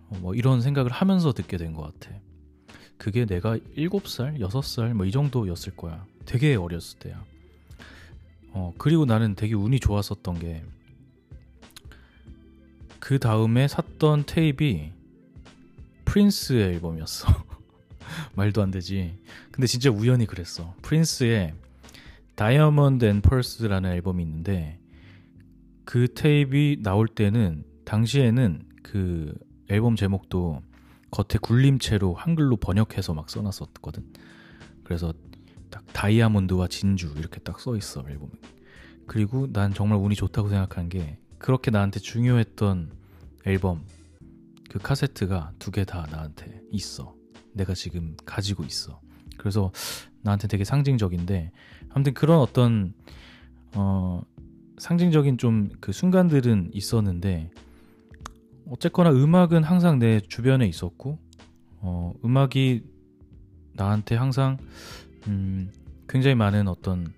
어, 0.08 0.18
뭐 0.20 0.34
이런 0.34 0.60
생각을 0.60 0.90
하면서 0.90 1.32
듣게 1.32 1.56
된 1.56 1.72
것 1.72 1.82
같아. 1.98 2.14
그게 2.98 3.24
내가 3.24 3.56
7살, 3.56 4.38
6살 4.40 4.92
뭐 4.92 5.06
이 5.06 5.10
정도였을 5.10 5.74
거야. 5.74 6.04
되게 6.26 6.54
어렸을 6.54 6.98
때야. 6.98 7.24
어, 8.50 8.74
그리고 8.76 9.06
나는 9.06 9.34
되게 9.34 9.54
운이 9.54 9.80
좋았었던 9.80 10.38
게 10.38 10.62
그 13.00 13.18
다음에 13.18 13.66
샀던 13.68 14.24
테이프이 14.26 14.92
프린스의 16.04 16.74
앨범이었어. 16.74 17.26
말도 18.34 18.62
안 18.62 18.70
되지. 18.70 19.18
근데 19.50 19.66
진짜 19.66 19.90
우연히 19.90 20.26
그랬어. 20.26 20.74
프린스의 20.82 21.54
Diamonds 22.34 23.04
and 23.04 23.20
Pearls라는 23.20 23.90
앨범이 23.92 24.22
있는데 24.22 24.78
그 25.84 26.12
테이프이 26.14 26.78
나올 26.82 27.08
때는 27.08 27.64
당시에는 27.84 28.62
그 28.82 29.34
앨범 29.68 29.96
제목도 29.96 30.62
겉에 31.10 31.38
굴림체로 31.42 32.14
한글로 32.14 32.56
번역해서 32.56 33.12
막 33.14 33.28
써놨었거든. 33.28 34.04
그래서 34.84 35.12
딱 35.70 35.84
다이아몬드와 35.92 36.68
진주 36.68 37.14
이렇게 37.18 37.38
딱 37.40 37.60
써 37.60 37.76
있어 37.76 38.04
앨범에. 38.08 38.30
그리고 39.06 39.46
난 39.52 39.74
정말 39.74 39.98
운이 39.98 40.14
좋다고 40.14 40.48
생각한 40.48 40.88
게 40.88 41.18
그렇게 41.38 41.70
나한테 41.70 42.00
중요했던 42.00 42.92
앨범 43.46 43.84
그 44.70 44.78
카세트가 44.78 45.52
두 45.58 45.70
개 45.70 45.84
다 45.84 46.06
나한테 46.10 46.62
있어. 46.70 47.14
내가 47.52 47.74
지금 47.74 48.16
가지고 48.24 48.64
있어. 48.64 49.00
그래서 49.36 49.72
나한테 50.22 50.48
되게 50.48 50.64
상징적인데 50.64 51.50
아무튼 51.90 52.14
그런 52.14 52.38
어떤 52.38 52.94
어 53.74 54.22
상징적인 54.78 55.38
좀 55.38 55.70
그 55.80 55.92
순간들은 55.92 56.70
있었는데 56.72 57.50
어쨌거나 58.70 59.10
음악은 59.10 59.64
항상 59.64 59.98
내 59.98 60.20
주변에 60.20 60.66
있었고 60.66 61.18
어 61.80 62.14
음악이 62.24 62.82
나한테 63.74 64.14
항상 64.14 64.58
음 65.26 65.70
굉장히 66.08 66.34
많은 66.36 66.68
어떤 66.68 67.12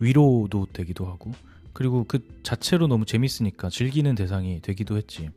위로도 0.00 0.66
되기도 0.72 1.06
하고 1.06 1.32
그리고 1.72 2.04
그 2.06 2.26
자체로 2.42 2.86
너무 2.88 3.04
재밌으니까 3.04 3.68
즐기는 3.70 4.14
대상이 4.14 4.60
되기도 4.60 4.96
했지. 4.96 5.30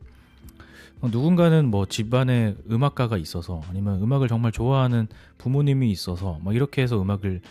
어, 1.03 1.09
누군가는 1.11 1.69
뭐 1.69 1.85
집안에 1.85 2.55
음악가가 2.71 3.17
있어서 3.17 3.61
아니면 3.67 4.01
음악을 4.01 4.29
정말 4.29 4.53
좋아하는 4.53 5.09
부모님이 5.37 5.91
있어서 5.91 6.39
막 6.41 6.55
이렇게 6.55 6.81
해서 6.81 7.01
음악을 7.01 7.41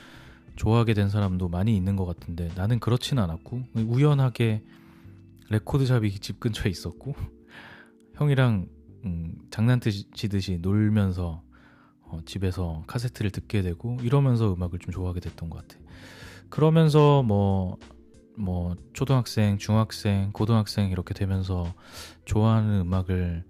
좋아하게 0.56 0.94
된 0.94 1.10
사람도 1.10 1.50
많이 1.50 1.76
있는 1.76 1.94
것 1.94 2.06
같은데 2.06 2.48
나는 2.56 2.80
그렇진 2.80 3.18
않았고 3.18 3.62
우연하게 3.74 4.62
레코드샵이 5.50 6.12
집 6.12 6.40
근처에 6.40 6.70
있었고 6.70 7.14
형이랑 8.16 8.68
음, 9.04 9.34
장난치듯이 9.50 10.60
놀면서 10.62 11.42
어, 12.04 12.20
집에서 12.24 12.84
카세트를 12.86 13.32
듣게 13.32 13.60
되고 13.60 13.98
이러면서 14.00 14.54
음악을 14.54 14.78
좀 14.78 14.92
좋아하게 14.92 15.20
됐던 15.20 15.50
것 15.50 15.58
같아. 15.58 15.78
그러면서 16.48 17.22
뭐 17.22 17.76
뭐 18.36 18.76
초등학생, 18.92 19.58
중학생, 19.58 20.30
고등학생 20.32 20.90
이렇게 20.90 21.14
되면서 21.14 21.72
좋아하는 22.24 22.80
음악을 22.80 23.44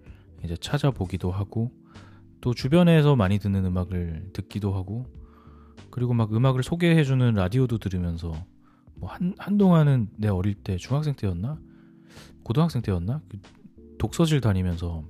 이제 0.44 0.56
찾아보기도 0.56 1.30
하고 1.30 1.70
또 2.40 2.52
주변에서 2.54 3.14
많이 3.14 3.38
듣는 3.38 3.64
음악을 3.64 4.30
듣기도 4.32 4.74
하고 4.74 5.06
그리고 5.90 6.14
막 6.14 6.34
음악을 6.34 6.62
소개해주는 6.62 7.34
라디오도 7.34 7.78
들으면서 7.78 8.32
뭐 8.94 9.10
한, 9.10 9.34
한동안은 9.38 10.10
내 10.16 10.28
어릴 10.28 10.54
때 10.54 10.76
중학생 10.76 11.14
때였나? 11.14 11.60
고등학생 12.42 12.82
때였나? 12.82 13.20
그 13.28 13.38
독서실 13.98 14.40
다니면서 14.40 15.04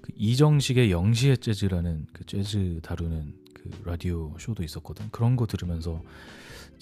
그 0.00 0.12
이정식의 0.16 0.90
영시의 0.90 1.38
재즈라는 1.38 2.06
그 2.12 2.24
재즈 2.24 2.80
다루는 2.82 3.34
그 3.54 3.70
라디오 3.84 4.34
쇼도 4.38 4.62
있었거든. 4.62 5.10
그런 5.10 5.36
거 5.36 5.46
들으면서 5.46 6.02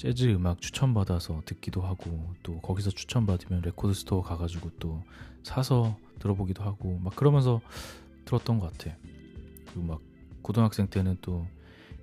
재즈 0.01 0.31
음악 0.31 0.63
추천받아서 0.63 1.43
듣기도 1.45 1.83
하고 1.83 2.33
또 2.43 2.59
거기서 2.63 2.91
추천받으면 2.91 3.61
record 3.61 3.93
store 3.93 4.23
가가지고 4.23 4.71
또 4.79 5.05
사서 5.43 5.95
들어보기도 6.21 6.63
하고 6.63 6.99
막 7.01 7.15
그러면서 7.15 7.61
들었던 8.25 8.61
것 8.61 8.73
같아. 8.73 8.97
그리고 9.67 9.83
막 9.83 10.01
고등학생 10.41 10.87
때는 10.87 11.19
또 11.21 11.47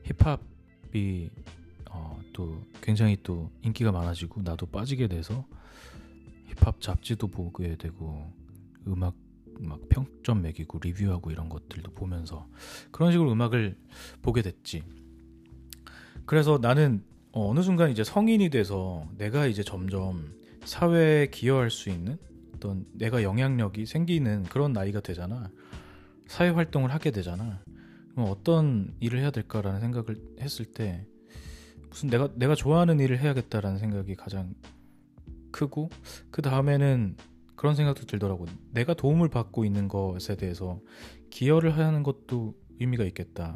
힙합이 0.04 1.32
어, 1.90 2.22
또 2.34 2.62
굉장히 2.84 3.18
또 3.24 3.50
인기가 3.64 3.92
많아지고 3.92 4.44
나도 4.44 4.68
빠지게 4.68 5.08
돼서 5.08 5.48
힙합 6.50 6.80
잡지도 6.80 7.26
보게 7.26 7.78
되고 7.78 8.32
음악 8.86 9.16
막 9.60 9.80
평점 9.90 10.44
매기고 10.44 10.82
리뷰하고 10.84 11.32
이런 11.32 11.50
것들도 11.50 11.94
보면서 11.96 12.48
그런 12.92 13.12
식으로 13.12 13.32
음악을 13.32 13.76
보게 14.22 14.44
됐지. 14.44 14.84
그래서 16.28 16.60
나는 16.62 17.04
어, 17.38 17.52
어느 17.52 17.62
순간 17.62 17.92
이제 17.92 18.04
성인이 18.04 18.50
돼서 18.50 19.08
내가 19.16 19.46
이제 19.46 19.62
점점 19.62 20.34
사회에 20.66 21.28
기여할 21.28 21.70
수 21.70 21.92
있는 21.92 22.18
어떤 22.56 22.88
내가 22.94 23.22
영향력이 23.22 23.86
생기는 23.86 24.42
그런 24.46 24.74
나이가 24.74 25.02
되잖아. 25.02 25.52
사회 26.26 26.50
활동을 26.50 26.92
하게 26.92 27.12
되잖아. 27.12 27.62
그럼 28.12 28.32
어떤 28.32 28.96
일을 29.02 29.20
해야 29.20 29.30
될까라는 29.30 29.82
생각을 29.82 30.16
했을 30.42 30.66
때 30.66 31.06
무슨 31.92 32.10
내가 32.10 32.28
내가 32.34 32.56
좋아하는 32.56 33.00
일을 33.00 33.20
해야겠다라는 33.20 33.78
생각이 33.78 34.16
가장 34.16 34.56
크고 35.52 35.92
그 36.32 36.42
다음에는 36.42 37.18
그런 37.56 37.76
생각도 37.76 38.08
들더라고. 38.08 38.48
내가 38.72 38.96
도움을 38.96 39.30
받고 39.30 39.64
있는 39.64 39.88
것에 39.88 40.38
대해서 40.38 40.82
기여를 41.30 41.78
하는 41.78 42.02
것도 42.02 42.56
의미가 42.80 43.04
있겠다. 43.04 43.56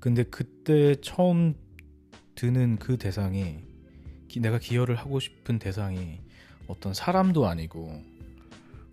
근데 0.00 0.24
그때 0.24 0.96
처음 0.96 1.54
드는 2.40 2.78
그 2.78 2.96
대상이 2.96 3.58
내가 4.38 4.58
기여를 4.58 4.96
하고 4.96 5.20
싶은 5.20 5.58
대상이 5.58 6.22
어떤 6.68 6.94
사람도 6.94 7.46
아니고 7.46 8.02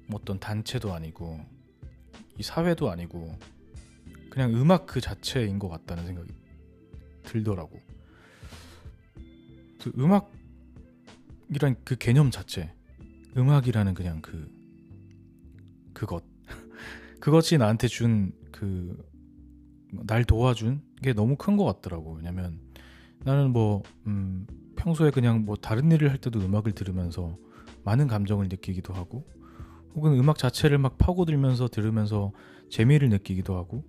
뭐 0.08 0.20
어떤 0.22 0.38
단체도 0.38 0.94
아니고 0.94 1.40
이 2.38 2.44
사회도 2.44 2.92
아니고 2.92 3.40
그냥 4.30 4.54
음악 4.54 4.86
그 4.86 5.00
자체인 5.00 5.60
것 5.60 5.70
같다는 5.70 6.06
생각이 6.06 6.30
들더라고. 7.24 7.80
그 9.82 9.94
음악이란 9.98 11.78
그 11.86 11.96
개념 11.96 12.32
자체, 12.32 12.74
음악이라는 13.38 13.94
그냥 13.94 14.22
그 14.22 14.52
그것, 15.94 16.26
그것이 17.22 17.58
나한테 17.58 17.88
준 17.88 18.34
그 18.52 19.18
날 19.90 20.26
도와준 20.26 20.82
게 21.02 21.14
너무 21.14 21.36
큰 21.38 21.56
것 21.58 21.64
같더라고. 21.66 22.14
왜냐면 22.14 22.60
나는 23.28 23.52
뭐 23.52 23.84
음, 24.06 24.48
평소에 24.78 25.12
그냥 25.12 25.44
뭐 25.44 25.58
다른 25.58 25.92
일을 25.92 26.12
할 26.12 26.18
때도 26.18 26.40
음악을 26.40 26.72
들으면서 26.72 27.38
많은 27.84 28.08
감정을 28.08 28.48
느끼기도 28.48 28.94
하고 28.94 29.28
혹은 29.96 30.18
음악 30.18 30.38
자체를 30.38 30.78
막 30.78 30.98
파고들면서 30.98 31.68
들으면서 31.68 32.32
재미를 32.70 33.10
느끼기도 33.10 33.58
하고 33.58 33.84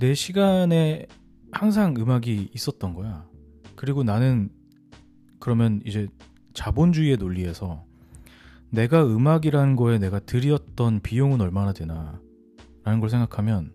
내 0.00 0.12
시간에 0.14 1.06
항상 1.52 1.94
음악이 1.96 2.50
있었던 2.52 2.94
거야. 2.94 3.28
그리고 3.76 4.02
나는 4.02 4.50
그러면 5.38 5.80
이제 5.84 6.08
자본주의의 6.54 7.16
논리에서 7.18 7.84
내가 8.70 9.06
음악이라는 9.06 9.76
거에 9.76 9.98
내가 9.98 10.18
들였던 10.18 10.98
비용은 10.98 11.40
얼마나 11.40 11.72
되나 11.72 12.20
라는 12.82 12.98
걸 12.98 13.08
생각하면 13.08 13.72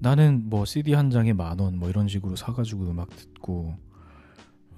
나는 0.00 0.48
뭐 0.48 0.64
CD 0.64 0.94
한 0.94 1.10
장에 1.10 1.32
만 1.32 1.60
원 1.60 1.76
뭐 1.78 1.88
이런 1.88 2.08
식으로 2.08 2.36
사가지고 2.36 2.90
음악 2.90 3.10
듣고 3.10 3.76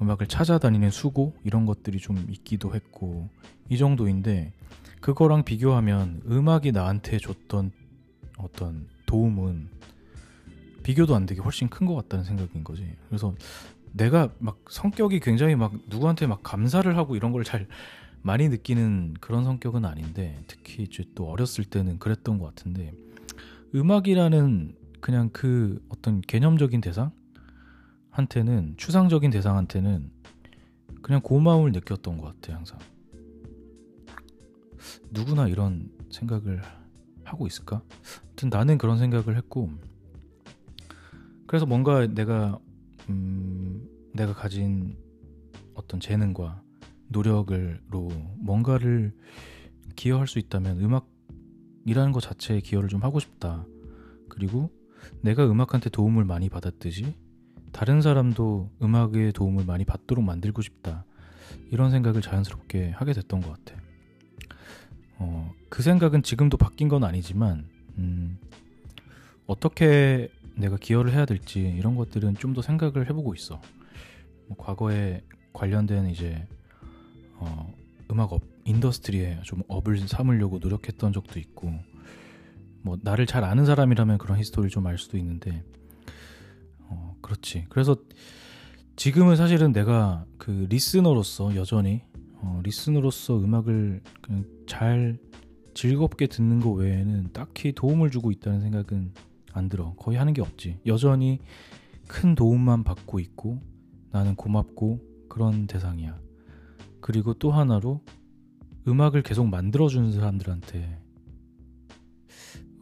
음악을 0.01 0.27
찾아다니는 0.27 0.91
수고 0.91 1.35
이런 1.45 1.65
것들이 1.67 1.99
좀 1.99 2.17
있기도 2.31 2.75
했고 2.75 3.29
이 3.69 3.79
정도인데 3.79 4.53
그거랑 5.01 5.45
비교하면 5.45 6.23
음악이 6.27 6.73
나한테 6.73 7.19
줬던 7.19 7.71
어떤 8.39 8.89
도움은 9.07 9.69
비교도 10.83 11.15
안 11.15 11.27
되게 11.27 11.41
훨씬 11.41 11.69
큰 11.69 11.87
것 11.87 11.95
같다는 11.95 12.25
생각인 12.25 12.65
거지. 12.65 12.85
그래서 13.09 13.35
내가 13.93 14.31
막 14.39 14.59
성격이 14.69 15.21
굉장히 15.21 15.55
막 15.55 15.73
누구한테 15.89 16.27
막 16.27 16.43
감사를 16.43 16.97
하고 16.97 17.15
이런 17.15 17.31
걸 17.33 17.45
잘 17.45 17.67
많이 18.23 18.49
느끼는 18.49 19.15
그런 19.21 19.45
성격은 19.45 19.85
아닌데 19.85 20.41
특히 20.47 20.85
이제 20.85 21.05
또 21.15 21.29
어렸을 21.29 21.65
때는 21.65 21.99
그랬던 21.99 22.39
것 22.39 22.47
같은데 22.47 22.93
음악이라는 23.75 24.75
그냥 25.03 25.29
그 25.33 25.85
어떤 25.89 26.21
개념적인 26.21 26.81
대상한테는 28.13 28.77
추상적인 28.77 29.33
대상한테는 29.33 30.13
그냥 31.03 31.21
고마움을 31.21 31.73
느꼈던 31.73 32.19
것 32.19 32.41
같아 32.41 32.57
항상. 32.57 32.79
누구나 35.11 35.49
이런 35.49 35.91
생각을 36.11 36.63
하고 37.25 37.49
있을까? 37.49 37.83
하여튼 38.27 38.49
나는 38.49 38.79
그런 38.79 38.99
생각을 38.99 39.37
했고 39.37 39.71
그래서 41.49 41.67
뭔가 41.67 42.07
내가 42.07 42.61
음, 43.09 43.89
내가 44.15 44.33
가진 44.33 44.97
어떤 45.75 45.99
재능과 45.99 46.63
노력을로 47.09 48.09
뭔가를 48.39 49.13
기여할 49.97 50.29
수 50.29 50.39
있다면 50.39 50.79
음악이라는 50.81 52.13
것 52.13 52.21
자체에 52.21 52.61
기여를 52.61 52.89
좀 52.89 53.03
하고 53.03 53.19
싶다. 53.19 53.67
그리고 54.29 54.71
내가 55.21 55.47
음악한테 55.51 55.91
도움을 55.91 56.25
많이 56.25 56.49
받았듯이 56.49 57.15
다른 57.73 58.01
사람도 58.03 58.71
음악의 58.83 59.33
도움을 59.33 59.65
많이 59.65 59.85
받도록 59.85 60.25
만들고 60.25 60.63
싶다. 60.63 61.05
이런 61.71 61.91
생각을 61.91 62.21
자연스럽게 62.23 62.91
하게 62.91 63.13
됐던 63.13 63.41
것 63.41 63.51
같아. 63.65 63.81
어, 65.19 65.53
그 65.69 65.83
생각은 65.83 66.23
지금도 66.23 66.57
바뀐 66.57 66.89
건 66.89 67.05
아니지만, 67.05 67.69
음, 67.99 68.39
어떻게 69.47 70.29
내가 70.55 70.77
기여를 70.77 71.13
해야 71.13 71.25
될지 71.25 71.61
이런 71.61 71.95
것들은 71.97 72.35
좀 72.37 72.53
더 72.55 72.61
생각을 72.63 73.09
해보고 73.09 73.35
있어. 73.35 73.61
뭐 74.49 74.57
과거에 74.59 75.23
관련된 75.53 76.09
이제 76.11 76.47
어, 77.37 77.73
음악 78.11 78.33
업 78.33 78.43
industry에 78.65 79.41
좀 79.45 79.63
업을 79.69 79.99
삼으려고 80.07 80.59
노력했던 80.59 81.13
적도 81.13 81.39
있고 81.41 81.73
뭐 82.83 82.99
나를 83.01 83.27
잘 83.27 83.45
아는 83.45 83.65
사람이라면 83.65 84.19
그런 84.19 84.39
히스토리를 84.39 84.71
좀 84.71 84.87
알 84.87 84.99
수도 84.99 85.17
있는데 85.19 85.63
어, 86.81 87.17
그렇지. 87.21 87.67
그래서 87.69 87.97
지금은 88.97 89.37
사실은 89.37 89.73
내가 89.73 90.25
그 90.39 90.67
리스너로서 90.69 91.55
여전히 91.57 92.03
어, 92.35 92.61
리스너로서 92.65 93.39
음악을 93.39 94.03
그냥 94.21 94.45
잘 94.67 95.19
즐겁게 95.75 96.27
듣는 96.27 96.61
거 96.61 96.71
외에는 96.71 97.33
딱히 97.33 97.73
도움을 97.73 98.11
주고 98.11 98.31
있다는 98.31 98.61
생각은 98.61 99.13
안 99.53 99.69
들어. 99.69 99.95
거의 99.95 100.19
하는 100.19 100.33
게 100.33 100.43
없지. 100.43 100.81
여전히 100.87 101.39
큰 102.09 102.35
도움만 102.35 102.85
받고 102.85 103.21
있고 103.21 103.63
나는 104.11 104.35
고맙고 104.35 105.01
그런 105.29 105.67
대상이야. 105.67 106.19
그리고 107.01 107.33
또 107.35 107.51
하나로 107.53 108.03
음악을 108.87 109.23
계속 109.23 109.49
만들어주는 109.49 110.13
사람들한테 110.13 110.99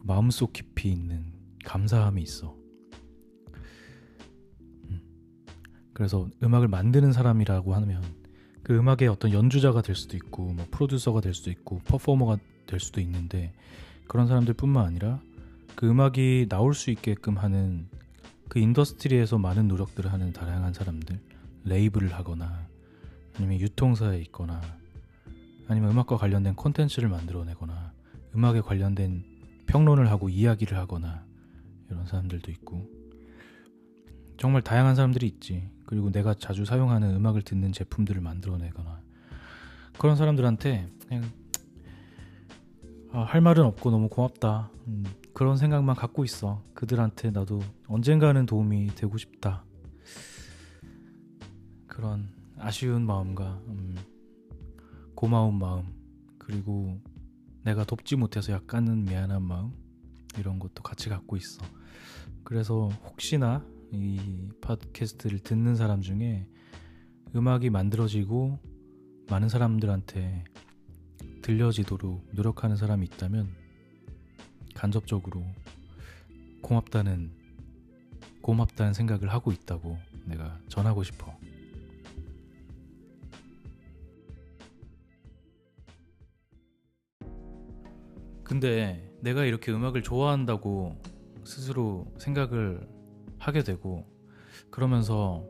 마음속 0.03 0.53
깊이 0.53 0.91
있는 0.91 1.33
감사함이 1.63 2.21
있어. 2.21 2.55
음. 4.89 5.01
그래서 5.93 6.29
음악을 6.41 6.67
만드는 6.67 7.11
사람이라고 7.11 7.75
하면 7.75 8.01
그 8.63 8.77
음악의 8.77 9.07
어떤 9.07 9.31
연주자가 9.31 9.81
될 9.81 9.95
수도 9.95 10.15
있고 10.17 10.53
뭐 10.53 10.65
프로듀서가 10.71 11.21
될 11.21 11.33
수도 11.33 11.51
있고 11.51 11.79
퍼포머가 11.85 12.37
될 12.67 12.79
수도 12.79 13.01
있는데 13.01 13.53
그런 14.07 14.27
사람들뿐만 14.27 14.85
아니라 14.85 15.21
그 15.75 15.89
음악이 15.89 16.47
나올 16.49 16.73
수 16.73 16.91
있게끔 16.91 17.37
하는 17.37 17.87
그 18.49 18.59
industry에서 18.59 19.37
많은 19.37 19.67
노력들을 19.67 20.11
하는 20.11 20.33
다양한 20.33 20.73
사람들 20.73 21.19
레이블을 21.63 22.13
하거나 22.13 22.67
아니면 23.35 23.59
유통사에 23.59 24.19
있거나 24.23 24.61
아니면 25.67 25.91
음악과 25.91 26.17
관련된 26.17 26.55
콘텐츠를 26.55 27.07
만들어내거나 27.09 27.93
음악에 28.35 28.61
관련된 28.61 29.30
평론을 29.71 30.11
하고 30.11 30.27
이야기를 30.27 30.77
하거나 30.77 31.25
이런 31.89 32.05
사람들도 32.05 32.51
있고. 32.51 32.89
정말 34.37 34.61
다양한 34.61 34.95
사람들이 34.95 35.25
있지. 35.27 35.69
그리고 35.85 36.11
내가 36.11 36.33
자주 36.33 36.65
사용하는 36.65 37.15
음악을 37.15 37.41
듣는 37.43 37.71
제품들을 37.71 38.21
만들어내거나 38.21 39.01
그런 39.97 40.15
사람들한테 40.17 40.89
그냥 41.07 41.23
아, 43.13 43.21
할 43.21 43.39
말은 43.39 43.63
없고 43.63 43.91
너무 43.91 44.09
고맙다. 44.09 44.71
음, 44.87 45.05
그런 45.33 45.55
생각만 45.55 45.95
갖고 45.95 46.25
있어. 46.25 46.61
그들한테 46.73 47.31
나도 47.31 47.61
언젠가는 47.87 48.45
도움이 48.45 48.95
되고 48.95 49.17
싶다. 49.17 49.63
그런 51.87 52.29
아쉬운 52.57 53.05
마음과 53.05 53.61
음, 53.67 53.95
고마운 55.15 55.59
마음 55.59 55.93
그리고 56.37 56.99
내가 57.63 57.83
돕지 57.83 58.15
못해서 58.15 58.53
약간은 58.53 59.05
미안한 59.05 59.43
마음 59.43 59.73
이런 60.37 60.59
것도 60.59 60.83
같이 60.83 61.09
갖고 61.09 61.37
있어 61.37 61.63
그래서 62.43 62.89
혹시나 63.05 63.65
이 63.91 64.49
팟캐스트를 64.61 65.39
듣는 65.39 65.75
사람 65.75 66.01
중에 66.01 66.47
음악이 67.35 67.69
만들어지고 67.69 68.59
많은 69.29 69.49
사람들한테 69.49 70.43
들려지도록 71.41 72.29
노력하는 72.33 72.75
사람이 72.75 73.05
있다면 73.05 73.49
간접적으로 74.75 75.45
고맙다는 76.61 77.31
고맙다는 78.41 78.93
생각을 78.93 79.29
하고 79.29 79.51
있다고 79.51 79.97
내가 80.25 80.59
전하고 80.67 81.03
싶어. 81.03 81.35
근데 88.51 89.01
내가 89.21 89.45
이렇게 89.45 89.71
음악을 89.71 90.03
좋아한다고 90.03 91.01
스스로 91.45 92.05
생각을 92.17 92.85
하게 93.39 93.63
되고 93.63 94.05
그러면서 94.69 95.47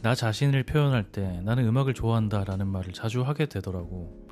나 0.00 0.14
자신을 0.14 0.62
표현할 0.62 1.12
때 1.12 1.42
나는 1.42 1.66
음악을 1.66 1.92
좋아한다라는 1.92 2.68
말을 2.68 2.94
자주 2.94 3.20
하게 3.20 3.44
되더라고. 3.44 4.26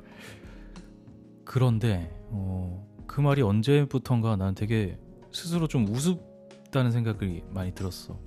그런데 1.45 2.11
어, 2.31 2.83
그 3.05 3.21
말이 3.21 3.43
언제부턴가 3.43 4.35
난 4.35 4.55
되게 4.55 4.97
스스로 5.31 5.67
좀 5.67 5.87
우습다는 5.87 6.91
생각이 6.91 7.43
많이 7.51 7.75
들었어. 7.75 8.19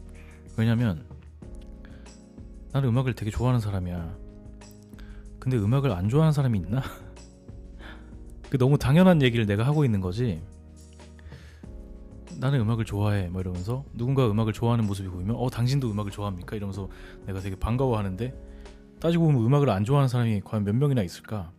왜냐면 0.56 1.04
나는 2.72 2.90
음악을 2.90 3.14
되게 3.14 3.32
좋아하는 3.32 3.58
사람이야. 3.58 4.16
근데 5.40 5.56
음악을 5.56 5.90
안 5.90 6.08
좋아하는 6.08 6.32
사람이 6.32 6.60
있나? 6.60 6.80
그 8.54 8.58
너무 8.58 8.78
당연한 8.78 9.20
얘기를 9.20 9.46
내가 9.46 9.66
하고 9.66 9.84
있는 9.84 10.00
거지. 10.00 10.40
나는 12.38 12.60
음악을 12.60 12.84
좋아해 12.84 13.26
뭐 13.26 13.40
이러면서 13.40 13.84
누군가 13.92 14.30
음악을 14.30 14.52
좋아하는 14.52 14.86
모습이 14.86 15.08
보이면 15.08 15.34
어 15.34 15.50
당신도 15.50 15.90
음악을 15.90 16.12
좋아합니까? 16.12 16.54
이러면서 16.54 16.88
내가 17.26 17.40
되게 17.40 17.56
반가워하는데 17.56 18.32
따지고 19.00 19.24
보면 19.24 19.44
음악을 19.44 19.70
안 19.70 19.84
좋아하는 19.84 20.06
사람이 20.06 20.42
과연 20.44 20.62
몇 20.62 20.72
명이나 20.76 21.02
있을까? 21.02 21.50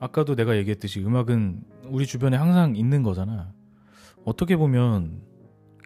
아까도 0.00 0.34
내가 0.34 0.56
얘기했듯이 0.56 1.04
음악은 1.04 1.60
우리 1.90 2.06
주변에 2.06 2.38
항상 2.38 2.74
있는 2.74 3.02
거잖아. 3.02 3.52
어떻게 4.24 4.56
보면 4.56 5.20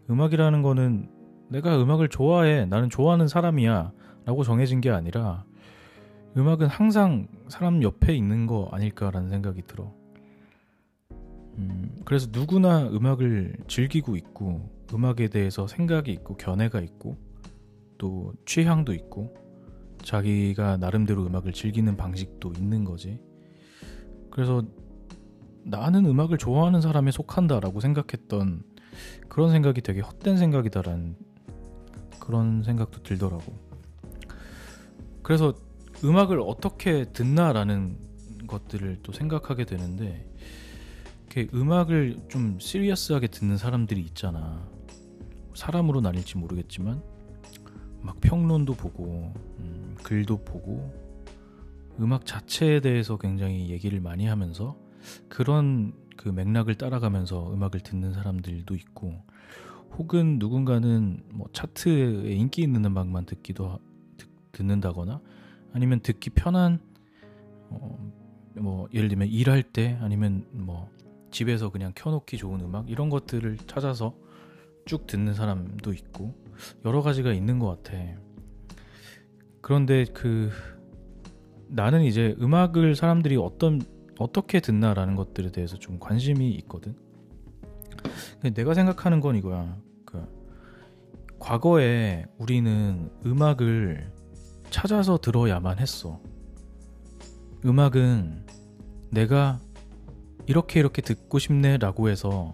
음악이라는 0.08 0.62
거는 0.62 1.10
내가 1.48 1.82
음악을 1.82 2.10
좋아해 2.10 2.64
나는 2.64 2.90
좋아하는 2.90 3.26
사람이야 3.26 3.90
라고 4.24 4.44
정해진 4.44 4.80
게 4.80 4.90
아니라 4.90 5.44
음악은 6.36 6.68
항상 6.68 7.26
사람 7.48 7.82
옆에 7.82 8.14
있는 8.14 8.46
거 8.46 8.68
아닐까라는 8.72 9.30
생각이 9.30 9.62
들어 9.66 9.92
음, 11.58 11.96
그래서 12.04 12.28
누구나 12.30 12.88
음악을 12.88 13.56
즐기고 13.66 14.16
있고 14.16 14.70
음악에 14.94 15.28
대해서 15.28 15.66
생각이 15.66 16.10
있고 16.12 16.36
견해가 16.36 16.80
있고 16.80 17.16
또 17.98 18.32
취향도 18.46 18.94
있고 18.94 19.34
자기가 20.02 20.78
나름대로 20.78 21.26
음악을 21.26 21.52
즐기는 21.52 21.96
방식도 21.96 22.52
있는 22.56 22.84
거지. 22.84 23.20
그래서 24.30 24.64
나는 25.62 26.06
음악을 26.06 26.38
좋아하는 26.38 26.80
사람에 26.80 27.10
속한다라고 27.10 27.80
생각했던 27.80 28.62
그런 29.28 29.50
생각이 29.50 29.82
되게 29.82 30.00
헛된 30.00 30.38
생각이다라는 30.38 31.16
그런 32.18 32.62
생각도 32.62 33.02
들더라고. 33.02 33.52
그래서 35.22 35.54
음악을 36.02 36.40
어떻게 36.40 37.04
듣나라는 37.12 37.98
것들을 38.46 39.00
또 39.02 39.12
생각하게 39.12 39.64
되는데 39.64 40.26
이렇게 41.26 41.48
음악을 41.54 42.18
좀 42.28 42.58
시리어스하게 42.58 43.28
듣는 43.28 43.56
사람들이 43.56 44.00
있잖아. 44.00 44.66
사람으로 45.54 46.00
나뉠지 46.00 46.38
모르겠지만 46.38 47.02
막 48.00 48.20
평론도 48.20 48.74
보고 48.74 49.32
음, 49.58 49.96
글도 50.02 50.44
보고 50.44 50.90
음악 52.00 52.24
자체에 52.24 52.80
대해서 52.80 53.18
굉장히 53.18 53.68
얘기를 53.68 54.00
많이 54.00 54.26
하면서 54.26 54.76
그런 55.28 55.92
그 56.16 56.28
맥락을 56.28 56.76
따라가면서 56.76 57.52
음악을 57.52 57.80
듣는 57.80 58.14
사람들도 58.14 58.74
있고 58.74 59.22
혹은 59.98 60.38
누군가는 60.38 61.22
뭐 61.32 61.48
차트에 61.52 62.32
인기 62.32 62.62
있는 62.62 62.84
음악만 62.86 63.26
듣기도 63.26 63.78
듣는다거나 64.52 65.20
아니면 65.72 66.00
듣기 66.00 66.30
편한 66.30 66.80
어, 67.68 68.12
뭐 68.56 68.88
예를 68.92 69.08
들면 69.08 69.28
일할 69.28 69.62
때 69.62 69.98
아니면 70.00 70.46
뭐 70.52 70.90
집에서 71.30 71.70
그냥 71.70 71.92
켜놓기 71.94 72.36
좋은 72.36 72.60
음악 72.60 72.90
이런 72.90 73.08
것들을 73.08 73.58
찾아서 73.66 74.14
쭉 74.84 75.06
듣는 75.06 75.34
사람도 75.34 75.92
있고 75.92 76.34
여러 76.84 77.02
가지가 77.02 77.32
있는 77.32 77.58
것 77.58 77.82
같아. 77.82 77.96
그런데 79.60 80.04
그 80.12 80.50
나는 81.68 82.02
이제 82.02 82.34
음악을 82.40 82.96
사람들이 82.96 83.36
어떤 83.36 83.80
어떻게 84.18 84.60
듣나라는 84.60 85.14
것들에 85.14 85.50
대해서 85.50 85.78
좀 85.78 85.98
관심이 85.98 86.50
있거든. 86.56 86.94
내가 88.54 88.74
생각하는 88.74 89.20
건 89.20 89.36
이거야. 89.36 89.78
그 90.04 90.26
과거에 91.38 92.26
우리는 92.38 93.10
음악을 93.24 94.12
찾아서 94.70 95.18
들어야만 95.18 95.78
했어. 95.78 96.20
음악은 97.64 98.46
내가 99.10 99.60
이렇게 100.46 100.80
이렇게 100.80 101.02
듣고 101.02 101.38
싶네 101.38 101.78
라고 101.78 102.08
해서 102.08 102.52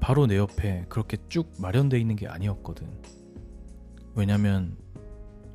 바로 0.00 0.26
내 0.26 0.36
옆에 0.36 0.86
그렇게 0.88 1.18
쭉 1.28 1.52
마련돼 1.58 2.00
있는 2.00 2.16
게 2.16 2.26
아니었거든. 2.26 2.88
왜냐면 4.14 4.76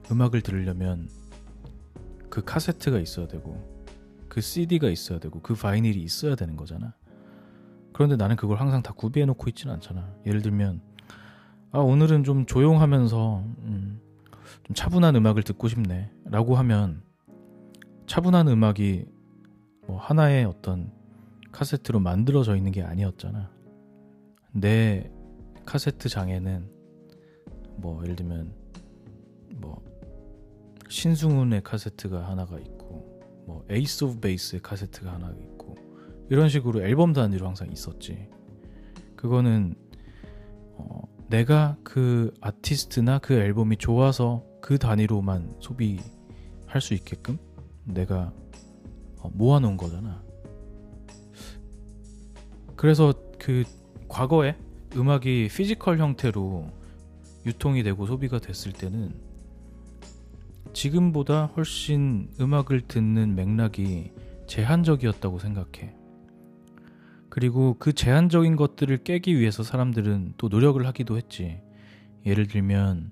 음악을 0.10 0.41
들으려면 0.41 1.10
그 2.30 2.44
카세트가 2.44 3.00
있어야 3.00 3.28
되고 3.28 3.76
그 4.30 4.41
CD가 4.41 4.89
있어야 4.89 5.20
되고 5.20 5.41
그 5.41 5.56
바이닐이 5.56 6.02
있어야 6.02 6.36
되는 6.36 6.56
거잖아. 6.56 6.94
그런데 7.94 8.15
나는 8.15 8.36
그걸 8.36 8.60
항상 8.60 8.82
다 8.82 8.94
구비해 8.94 9.26
놓고 9.26 9.50
있지는 9.50 9.74
않잖아. 9.76 10.13
예를 10.26 10.41
들면 10.41 10.82
아 11.72 11.80
오늘은 11.80 12.24
좀 12.24 12.46
조용하면서 12.46 13.38
음, 13.60 14.02
좀 14.63 14.75
차분한 14.75 15.15
음악을 15.15 15.43
듣고 15.43 15.67
싶네 15.67 16.12
라고 16.25 16.55
하면 16.55 17.03
차분한 18.08 18.47
음악이 18.47 19.05
뭐 19.88 19.97
하나의 19.97 20.45
어떤 20.45 20.91
카세트로 21.51 21.99
만들어져 21.99 22.55
있는 22.55 22.71
게 22.71 22.81
아니었잖아. 22.81 23.51
내 24.51 25.10
카세트 25.65 26.10
장에는 26.10 26.69
뭐 27.77 28.03
예를 28.03 28.15
들면 28.15 28.53
뭐 29.55 29.84
신승훈의 30.89 31.63
카세트가 31.63 32.27
하나가 32.29 32.60
있고 32.60 33.21
뭐 33.45 33.65
Ace 33.69 34.04
of 34.04 34.19
Base의 34.19 34.62
카세트가 34.62 35.13
하나 35.13 35.29
있고 35.39 35.75
이런 36.29 36.49
식으로 36.49 36.81
앨범 36.81 37.13
단위로 37.13 37.45
항상 37.45 37.71
있었지. 37.71 38.29
그거는 39.15 39.75
어 39.85 39.85
내가 41.27 41.77
그 41.83 42.33
아티스트나 42.41 43.19
그 43.19 43.33
앨범이 43.33 43.77
좋아서 43.77 44.43
그 44.61 44.77
단위로만 44.77 45.55
소비할 45.59 46.81
수 46.81 46.93
있게끔 46.93 47.38
내가 47.83 48.33
어, 49.19 49.29
모아놓은 49.33 49.77
거잖아. 49.77 50.23
그래서 52.75 53.13
그 53.39 53.63
과거에 54.07 54.55
음악이 54.95 55.49
physical 55.56 55.97
형태로 55.99 56.69
유통이 57.45 57.83
되고 57.83 58.05
소비가 58.05 58.39
됐을 58.39 58.71
때는 58.71 59.13
지금보다 60.73 61.45
훨씬 61.55 62.29
음악을 62.39 62.81
듣는 62.81 63.35
맥락이 63.35 64.11
제한적이었다고 64.47 65.39
생각해. 65.39 65.95
그리고 67.36 67.76
그 67.78 67.91
제한적인 67.91 68.56
것들을 68.56 68.95
깨기 69.04 69.38
위해서 69.38 69.62
사람들은 69.62 70.36
또 70.38 70.48
노력을 70.48 70.84
하기도 70.88 71.17
했지. 71.17 71.62
예를 72.26 72.48
들면 72.48 73.12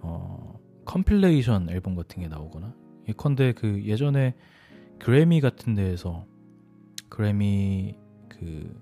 어, 0.00 0.58
compilation 0.86 1.68
앨범 1.68 1.94
같은 1.94 2.22
게 2.22 2.28
나오거나 2.28 2.74
예컨대 3.10 3.52
그 3.52 3.84
예전에 3.84 4.34
그래미 4.98 5.42
같은 5.42 5.74
데에서 5.74 6.24
그래미 7.10 7.98
그 8.30 8.74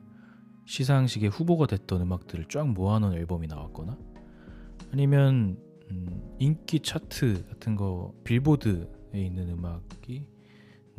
시상식에 0.66 1.26
후보가 1.26 1.66
됐던 1.66 2.02
음악들을 2.02 2.44
쫙 2.48 2.68
모아놓은 2.68 3.14
앨범이 3.14 3.48
나왔거나 3.48 3.98
아니면 4.92 5.58
음, 5.90 6.36
인기 6.38 6.78
차트 6.78 7.44
같은 7.48 7.74
거 7.74 8.14
빌보드에 8.22 8.86
있는 9.14 9.48
음악이 9.48 10.24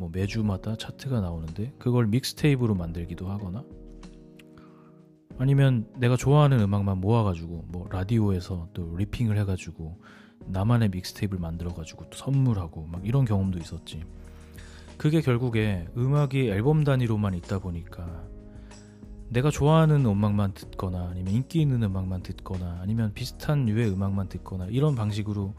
뭐 0.02 0.10
매주마다 0.12 0.74
차트가 0.76 1.20
나오는데 1.20 1.72
그걸 1.78 2.08
믹스테이프로 2.08 2.74
만들기도 2.74 3.28
하거나 3.28 3.62
아니면 5.38 5.86
내가 5.96 6.16
좋아하는 6.16 6.58
음악만 6.58 6.98
모아가지고 7.00 7.66
뭐 7.68 7.86
라디오에서 7.88 8.70
또 8.74 8.96
리핑을 8.96 9.38
해가지고 9.38 10.00
나만의 10.46 10.88
믹스테이프를 10.88 11.40
만들어가지고 11.40 12.10
또 12.10 12.18
선물하고 12.18 12.86
막 12.86 13.06
이런 13.06 13.24
경험도 13.24 13.60
있었지. 13.60 14.02
그게 14.96 15.20
결국에 15.20 15.86
음악이 15.96 16.48
앨범 16.50 16.82
단위로만 16.82 17.34
있다 17.34 17.60
보니까 17.60 18.24
내가 19.28 19.50
좋아하는 19.50 20.04
음악만 20.04 20.54
듣거나 20.54 21.10
아니면 21.12 21.32
인기 21.32 21.60
있는 21.60 21.84
음악만 21.84 22.24
듣거나 22.24 22.80
아니면 22.82 23.12
비슷한 23.14 23.66
류의 23.66 23.88
음악만 23.92 24.28
듣거나 24.28 24.66
이런 24.66 24.96
방식으로 24.96 25.54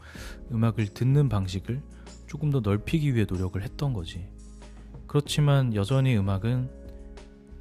음악을 0.52 0.88
듣는 0.88 1.30
방식을 1.30 1.82
조금 2.26 2.50
더 2.50 2.60
넓히기 2.60 3.14
위해 3.14 3.26
노력을 3.28 3.60
했던 3.62 3.92
거지. 3.94 4.33
그렇지만 5.14 5.76
여전히 5.76 6.16
음악은 6.16 6.68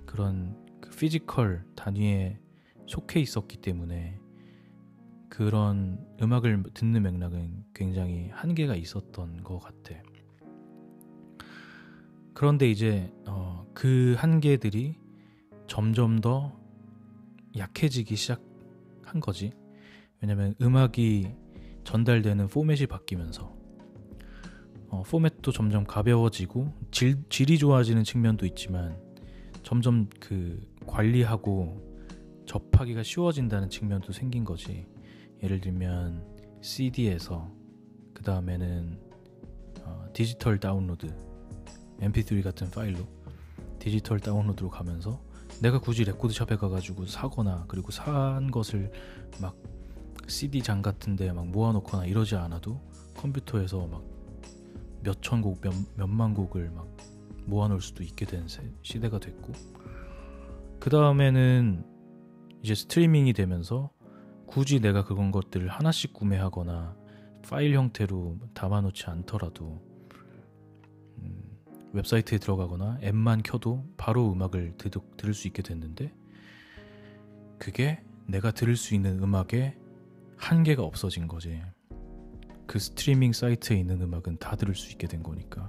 그런 0.08 0.58
그 0.82 0.90
physical 0.90 1.64
단위에 1.76 2.40
속해 2.88 3.20
있었기 3.20 3.58
때문에 3.58 4.20
그런 5.30 6.04
음악을 6.20 6.64
듣는 6.74 7.04
맥락은 7.04 7.66
굉장히 7.76 8.30
한계가 8.30 8.76
있었던 8.76 9.44
것 9.44 9.60
같아. 9.60 10.02
그런데 12.34 12.72
이제 12.72 13.14
어, 13.28 13.68
그 13.76 14.16
한계들이 14.18 14.98
점점 15.68 16.22
더 16.22 16.60
약해지기 17.56 18.16
시작한 18.16 19.20
거지. 19.22 19.52
왜냐면 20.24 20.56
음악이 20.60 21.32
전달되는 21.84 22.48
포맷이 22.48 22.88
바뀌면서 22.88 23.63
어, 24.94 25.02
포맷도 25.02 25.52
점점 25.52 25.86
가벼워지고 25.86 26.72
질, 26.92 27.18
질이 27.28 27.58
좋아지는 27.58 28.04
측면도 28.04 28.46
있지만 28.46 28.96
점점 29.64 30.08
그 30.20 30.62
관리하고 30.86 31.82
접하기가 32.46 33.02
쉬워진다는 33.02 33.72
측면도 33.72 34.14
생긴 34.14 34.44
거지. 34.44 34.86
예를 35.42 35.62
들면 35.62 36.24
CD에서 36.62 37.52
그 38.14 38.22
다음에는 38.22 39.00
어, 39.82 40.06
디지털 40.14 40.60
다운로드 40.60 41.08
MP3 42.00 42.44
같은 42.44 42.70
파일로 42.70 43.00
디지털 43.80 44.20
다운로드로 44.20 44.70
가면서 44.70 45.20
내가 45.60 45.80
굳이 45.80 46.04
레코드샵에 46.04 46.56
가가지고 46.56 47.08
사거나 47.08 47.66
그리고 47.68 47.92
산 47.92 48.52
것을 48.52 48.92
막 49.42 49.58
CD 50.28 50.62
장 50.62 50.84
같은데 50.84 51.32
막 51.32 51.48
모아놓거나 51.48 52.06
이러지 52.06 52.36
않아도 52.36 52.80
컴퓨터에서 53.16 53.88
막 53.88 54.13
몇 55.04 55.22
천 55.22 55.42
곡, 55.42 55.62
몇, 55.62 55.74
몇만 55.96 56.34
곡을 56.34 56.70
막 56.72 56.88
모아놓을 57.46 57.82
수도 57.82 58.04
있게 58.04 58.26
된 58.26 58.48
시대가 58.82 59.20
됐고 59.20 59.54
그 60.80 60.90
다음에는 60.90 61.86
이제 62.62 62.76
스트리밍이 62.76 63.34
되면서 63.34 63.92
굳이 64.46 64.80
내가 64.80 65.04
그건 65.04 65.32
것들을 65.32 65.68
하나씩 65.68 66.14
구매하거나 66.14 66.96
파일 67.44 67.76
형태로 67.76 68.40
담아놓지 68.54 69.06
않더라도 69.08 69.82
음, 71.18 71.42
웹사이트에 71.92 72.38
들어가거나 72.38 73.00
앱만 73.04 73.44
켜도 73.44 73.86
바로 73.98 74.32
음악을 74.32 74.78
들, 74.78 74.92
들을 75.18 75.34
수 75.34 75.48
있게 75.48 75.62
됐는데 75.62 76.14
그게 77.60 78.02
내가 78.26 78.52
들을 78.52 78.76
수 78.76 78.96
있는 78.96 79.22
음악에 79.22 79.78
한계가 80.38 80.84
없어진 80.84 81.28
거지. 81.28 81.62
그 82.66 82.80
스트리밍 82.80 83.34
사이트에 83.34 83.78
있는 83.78 84.02
음악은 84.02 84.38
다 84.40 84.56
들을 84.56 84.76
수 84.76 84.92
있게 84.92 85.08
된 85.08 85.24
거니까. 85.24 85.68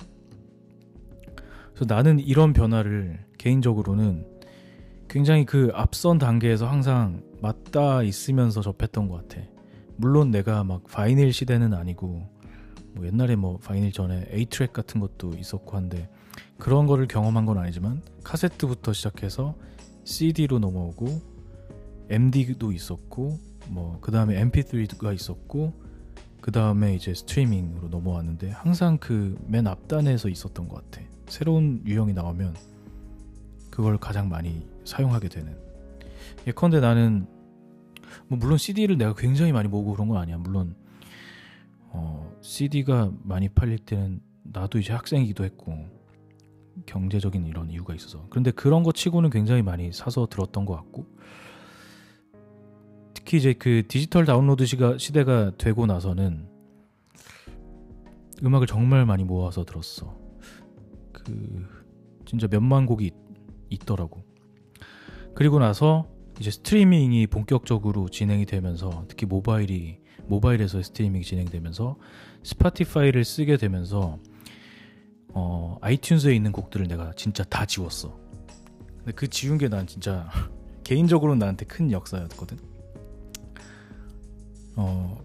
그래서 1.75 1.93
나는 1.93 2.21
이런 2.21 2.53
변화를 2.53 3.25
개인적으로는 3.39 4.27
굉장히 5.09 5.45
그 5.45 5.71
앞선 5.75 6.19
단계에서 6.19 6.67
항상 6.69 7.23
맞닿아 7.41 8.03
있으면서 8.03 8.63
접했던 8.63 9.09
것 9.09 9.29
같아. 9.29 9.45
물론 9.97 10.31
내가 10.31 10.65
막 10.65 10.85
바이닐 10.85 11.33
시대는 11.33 11.75
아니고 11.75 12.29
뭐 12.95 13.07
옛날에 13.07 13.37
뭐 13.37 13.59
바이닐 13.59 13.93
전에 13.93 14.27
A 14.33 14.47
트랙 14.47 14.73
같은 14.73 15.01
것도 15.01 15.35
있었고 15.39 15.77
한데 15.77 16.09
그런 16.59 16.87
거를 16.87 17.07
경험한 17.07 17.47
건 17.47 17.59
아니지만 17.59 18.03
카세트부터 18.23 18.93
시작해서 18.93 19.57
CD로 20.05 20.59
넘어오고 20.59 21.35
MD도 22.09 22.73
있었고 22.73 23.39
뭐 23.69 23.99
그 24.01 24.11
다음에 24.11 24.43
MP3가 24.45 25.15
있었고 25.15 25.73
그 26.45 26.53
다음에 26.53 26.95
이제 26.95 27.15
스트리밍으로 27.15 27.89
넘어왔는데 27.89 28.51
항상 28.51 28.99
그 28.99 29.35
맨 29.47 29.67
앞단에서 29.67 30.29
있었던 30.29 30.69
것 30.69 30.91
같아. 30.91 31.03
새로운 31.27 31.83
유형이 31.87 32.13
나오면 32.13 32.55
그걸 33.71 33.97
가장 33.97 34.29
많이 34.29 34.69
사용하게 34.85 35.31
되는. 35.31 35.57
예컨대 36.47 36.81
나는 36.81 37.27
뭐 38.29 38.39
물론 38.39 38.59
CD를 38.59 38.99
내가 38.99 39.15
굉장히 39.15 39.53
많이 39.53 39.69
모으고 39.69 39.93
그런 39.93 40.07
건 40.07 40.19
아니야. 40.19 40.37
물론 40.37 40.77
어, 41.89 42.31
CD가 42.43 43.11
많이 43.23 43.49
팔릴 43.49 43.79
때는 43.79 44.21
나도 44.43 44.79
이제 44.79 44.93
학생이기도 44.93 45.45
했고 45.45 45.89
경제적인 46.85 47.47
이런 47.47 47.71
이유가 47.71 47.95
있어서 47.95 48.27
그런데 48.29 48.51
그런 48.51 48.83
거 48.83 48.93
치고는 48.93 49.31
굉장히 49.31 49.63
많이 49.63 49.93
사서 49.93 50.27
들었던 50.27 50.67
것 50.67 50.77
같고 50.77 51.07
특히 53.25 53.39
이제 53.39 53.55
그 53.55 53.83
디지털 53.89 54.27
다운로드 54.27 54.67
시가, 54.67 54.99
시대가 54.99 55.51
되고 55.57 55.87
나서는 55.87 56.47
음악을 58.45 58.67
정말 58.67 59.07
많이 59.07 59.25
모아서 59.25 59.65
들었어. 59.65 60.15
그 61.11 61.67
진짜 62.27 62.47
몇만 62.51 62.85
곡이 62.85 63.11
있, 63.71 63.87
더라고 63.87 64.25
그리고 65.35 65.59
나서 65.59 66.07
이제 66.39 66.51
스트리밍이 66.51 67.27
본격적으로 67.29 68.09
진행이 68.11 68.45
되면서 68.45 69.05
특히 69.09 69.27
모바일이 69.27 70.01
모바일에서 70.27 70.83
스트리밍이 70.83 71.25
진행되면서 71.25 71.97
Spotify를 72.43 73.25
쓰게 73.25 73.57
되면서 73.57 74.19
어, 75.29 75.79
iTunes에 75.81 76.35
있는 76.37 76.53
곡들을 76.53 76.87
내가 76.89 77.13
진짜 77.17 77.43
다 77.45 77.65
지웠어. 77.65 78.17
근데 78.99 79.13
그 79.13 79.29
지운 79.29 79.57
게 79.59 79.69
난 79.69 79.87
진짜 79.87 80.29
개인적으로 80.85 81.35
나한테 81.35 81.65
큰 81.65 81.91
역사였거든. 81.91 82.74
어, 84.77 85.17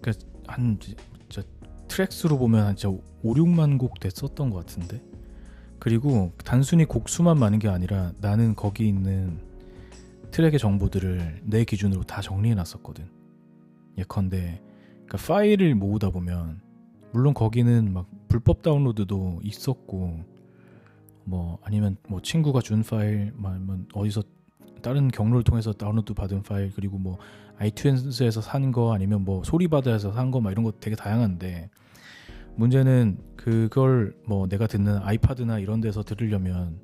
그러니까 0.00 0.26
한 0.46 0.78
진짜 0.80 1.42
트랙수로 1.88 2.38
보면 2.38 2.66
한 2.66 2.76
진짜 2.76 2.96
5, 3.22 3.34
6만 3.34 3.78
곡 3.78 4.00
됐었던 4.00 4.50
것 4.50 4.66
같은데. 4.66 5.02
그리고 5.78 6.32
단순히 6.44 6.84
곡 6.84 7.08
수만 7.08 7.38
많은 7.38 7.58
게 7.58 7.68
아니라 7.68 8.12
나는 8.20 8.54
거기 8.54 8.86
있는 8.86 9.40
트랙의 10.30 10.58
정보들을 10.58 11.42
내 11.44 11.64
기준으로 11.64 12.02
다 12.04 12.20
정리해 12.20 12.54
놨었거든. 12.54 13.08
예컨대 13.98 14.60
그러니까 15.06 15.18
파일을 15.18 15.74
모으다 15.74 16.10
보면 16.10 16.60
물론 17.12 17.34
거기는 17.34 17.92
막 17.92 18.08
불법 18.28 18.62
다운로드도 18.62 19.40
있었고 19.42 20.24
뭐 21.24 21.58
아니면 21.62 21.96
뭐 22.08 22.20
친구가 22.20 22.60
준 22.60 22.82
파일 22.82 23.32
뭐 23.34 23.56
어디서 23.94 24.22
다른 24.82 25.08
경로를 25.08 25.42
통해서 25.42 25.72
다운로드 25.72 26.14
받은 26.14 26.42
파일 26.42 26.72
그리고 26.74 26.98
뭐 26.98 27.18
아이튠즈에서 27.60 28.40
산 28.42 28.72
거 28.72 28.92
아니면 28.94 29.22
뭐 29.24 29.42
소리바다에서 29.44 30.12
산 30.12 30.30
거 30.30 30.40
막 30.40 30.50
이런 30.50 30.64
거 30.64 30.72
되게 30.80 30.96
다양한데 30.96 31.70
문제는 32.56 33.18
그걸 33.36 34.14
뭐 34.26 34.46
내가 34.48 34.66
듣는 34.66 34.98
아이파드나 34.98 35.58
이런 35.60 35.80
데서 35.80 36.02
들으려면 36.02 36.78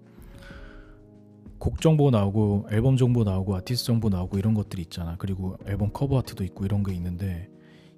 곡 1.59 1.81
정보 1.81 2.11
나오고 2.11 2.69
앨범 2.71 2.97
정보 2.97 3.25
나오고 3.25 3.57
아티스트 3.57 3.87
정보 3.87 4.09
나오고 4.09 4.39
이런 4.39 4.55
것들이 4.55 4.83
있잖아. 4.83 5.17
그리고 5.19 5.57
앨범 5.67 5.91
커버 5.93 6.19
아트도 6.19 6.45
있고 6.45 6.65
이런 6.65 6.83
게 6.83 6.93
있는데 6.95 7.49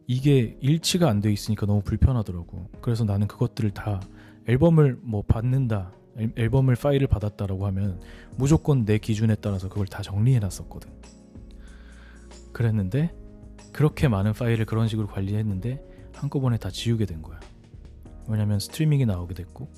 이게 0.07 0.57
일치가 0.61 1.09
안 1.09 1.21
돼 1.21 1.33
있으니까 1.33 1.67
너무 1.67 1.83
불편하더라고. 1.83 2.71
그래서 2.81 3.05
나는 3.05 3.27
그것들을 3.27 3.71
다 3.73 4.01
앨범을 4.47 4.99
뭐 5.03 5.23
받는다. 5.23 5.93
앨범을 6.37 6.75
파일을 6.77 7.07
받았다라고 7.09 7.67
하면 7.67 8.01
무조건 8.37 8.85
내 8.85 8.99
기준에 8.99 9.35
따라서 9.37 9.69
그걸 9.69 9.87
다 9.87 10.03
정리해 10.03 10.39
놨었거든. 10.39 10.91
그랬는데 12.53 13.15
그렇게 13.73 14.09
많은 14.09 14.33
파일을 14.33 14.65
그런 14.65 14.89
식으로 14.89 15.07
관리했는데 15.07 16.11
한꺼번에 16.15 16.59
다 16.59 16.71
지우게 16.71 17.07
된 17.07 17.23
거야. 17.23 17.39
왜냐면 18.29 18.59
스트리밍이 18.59 19.07
나오게 19.07 19.35
됐고 19.35 19.69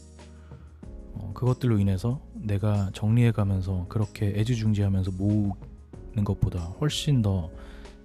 어, 1.15 1.33
그것들로 1.35 1.79
인해서 1.79 2.21
내가 2.35 2.91
정리해 2.93 3.31
가면서 3.33 3.87
그렇게 3.89 4.33
애지중지하면서 4.37 5.13
모으는 5.13 6.25
것보다 6.25 6.61
훨씬 6.81 7.23
더 7.23 7.51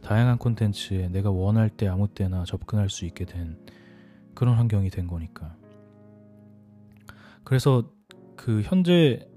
다양한 0.02 0.38
콘텐츠에 0.38 1.10
내가 1.10 1.32
원할 1.32 1.70
때 1.70 1.88
아무 1.88 2.08
때나 2.08 2.44
접근할 2.46 2.90
수 2.90 3.06
있게 3.06 3.26
된 3.26 3.58
그런 4.36 4.56
환경이 4.56 4.90
된 4.90 5.08
거니까. 5.08 5.56
그래서 7.44 7.90
그 8.36 8.62
현재 8.62 9.28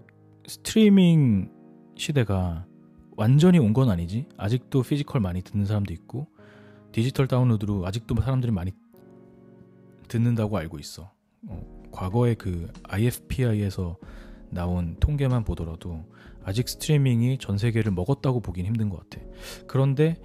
스트리밍 0.46 1.50
시대가 1.96 2.67
완전히 3.18 3.58
온 3.58 3.72
건 3.74 3.90
아니지. 3.90 4.26
아직도 4.36 4.82
physical 4.82 5.20
많이 5.20 5.42
듣는 5.42 5.66
사람도 5.66 5.92
있고 5.92 6.28
디지털 6.92 7.26
다운로드로 7.26 7.84
아직도 7.84 8.14
사람들이 8.14 8.52
많이 8.52 8.70
듣는다고 10.06 10.56
알고 10.56 10.78
있어. 10.78 11.10
어, 11.48 11.82
과거에 11.90 12.34
그 12.34 12.70
IFPI에서 12.84 13.96
나온 14.50 14.96
통계만 15.00 15.42
보더라도 15.42 16.04
아직 16.44 16.68
스트리밍이 16.68 17.38
전 17.38 17.58
세계를 17.58 17.90
먹었다고 17.90 18.40
보긴 18.40 18.66
힘든 18.66 18.88
것 18.88 19.00
같아. 19.10 19.20
그런데 19.66 20.16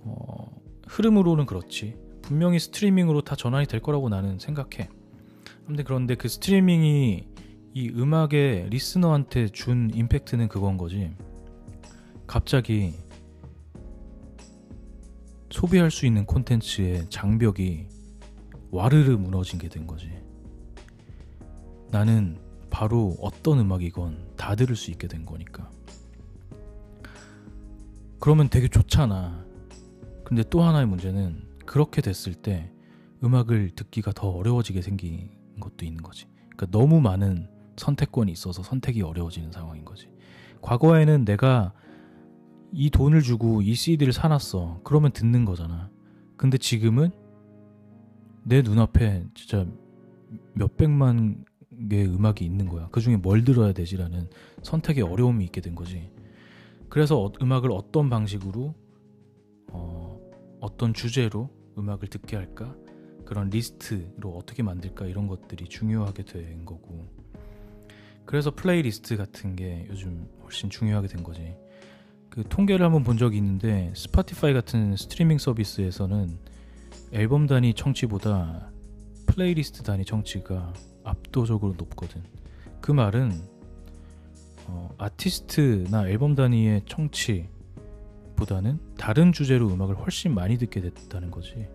어, 0.00 0.50
흐름으로는 0.86 1.44
그렇지. 1.44 1.96
분명히 2.22 2.58
스트리밍으로 2.58 3.20
다 3.20 3.36
전환이 3.36 3.66
될 3.66 3.80
거라고 3.80 4.08
나는 4.08 4.38
생각해. 4.38 4.88
근데 5.66 5.82
그런데 5.82 6.14
그 6.14 6.28
스트리밍이 6.28 7.28
이 7.74 7.88
음악의 7.90 8.70
리스너한테 8.70 9.48
준 9.48 9.90
임팩트는 9.94 10.48
그건 10.48 10.78
거지. 10.78 11.12
갑자기 12.28 12.94
소비할 15.50 15.90
수 15.90 16.04
있는 16.04 16.26
콘텐츠의 16.26 17.08
장벽이 17.08 17.88
와르르 18.70 19.16
무너진 19.16 19.58
게 19.58 19.68
된 19.68 19.86
거지. 19.86 20.12
나는 21.90 22.38
바로 22.70 23.16
어떤 23.22 23.58
음악이건 23.60 24.34
다 24.36 24.54
들을 24.54 24.76
수 24.76 24.90
있게 24.90 25.08
된 25.08 25.24
거니까. 25.24 25.70
그러면 28.20 28.50
되게 28.50 28.68
좋잖아. 28.68 29.42
근데 30.22 30.44
또 30.50 30.62
하나의 30.62 30.86
문제는 30.86 31.48
그렇게 31.64 32.02
됐을 32.02 32.34
때 32.34 32.70
음악을 33.24 33.70
듣기가 33.70 34.12
더 34.12 34.28
어려워지게 34.28 34.82
생긴 34.82 35.30
것도 35.60 35.86
있는 35.86 36.02
거지. 36.02 36.26
그러니까 36.54 36.66
너무 36.70 37.00
많은 37.00 37.48
선택권이 37.78 38.30
있어서 38.32 38.62
선택이 38.62 39.00
어려워지는 39.00 39.50
상황인 39.50 39.86
거지. 39.86 40.10
과거에는 40.60 41.24
내가 41.24 41.72
이 42.72 42.90
돈을 42.90 43.22
주고 43.22 43.62
이 43.62 43.74
CD를 43.74 44.12
사놨어. 44.12 44.80
그러면 44.84 45.12
듣는 45.12 45.44
거잖아. 45.44 45.90
근데 46.36 46.58
지금은 46.58 47.10
내 48.44 48.62
눈앞에 48.62 49.24
진짜 49.34 49.66
몇백만 50.54 51.44
개의 51.88 52.06
음악이 52.06 52.44
있는 52.44 52.68
거야. 52.68 52.88
그 52.90 53.00
중에 53.00 53.16
뭘 53.16 53.44
들어야 53.44 53.72
되지라는 53.72 54.28
선택의 54.62 55.04
어려움이 55.04 55.44
있게 55.44 55.60
된 55.60 55.74
거지. 55.74 56.10
그래서 56.88 57.22
어, 57.22 57.32
음악을 57.40 57.70
어떤 57.72 58.10
방식으로 58.10 58.74
어, 59.72 60.18
어떤 60.60 60.94
주제로 60.94 61.50
음악을 61.76 62.08
듣게 62.08 62.36
할까? 62.36 62.74
그런 63.24 63.50
리스트로 63.50 64.30
어떻게 64.36 64.62
만들까? 64.62 65.06
이런 65.06 65.28
것들이 65.28 65.66
중요하게 65.66 66.24
된 66.24 66.64
거고. 66.64 67.06
그래서 68.24 68.50
플레이리스트 68.54 69.16
같은 69.16 69.54
게 69.54 69.86
요즘 69.88 70.28
훨씬 70.42 70.70
중요하게 70.70 71.08
된 71.08 71.22
거지. 71.22 71.54
그 72.28 72.44
통계를 72.48 72.84
한번 72.84 73.04
본 73.04 73.16
적이 73.16 73.38
있는데 73.38 73.92
Spotify 73.94 74.52
같은 74.52 74.96
스트리밍 74.96 75.38
서비스에서는 75.38 76.38
앨범 77.12 77.46
단위 77.46 77.74
청취보다 77.74 78.70
플레이리스트 79.26 79.82
단위 79.82 80.04
청취가 80.04 80.72
압도적으로 81.04 81.74
높거든. 81.76 82.22
그 82.80 82.92
말은 82.92 83.32
어, 84.66 84.94
아티스트나 84.98 86.08
앨범 86.08 86.34
단위의 86.34 86.82
청취보다는 86.86 88.78
다른 88.98 89.32
주제로 89.32 89.68
음악을 89.68 89.96
훨씬 89.96 90.34
많이 90.34 90.58
듣게 90.58 90.80
됐다는 90.80 91.30
거지. 91.30 91.68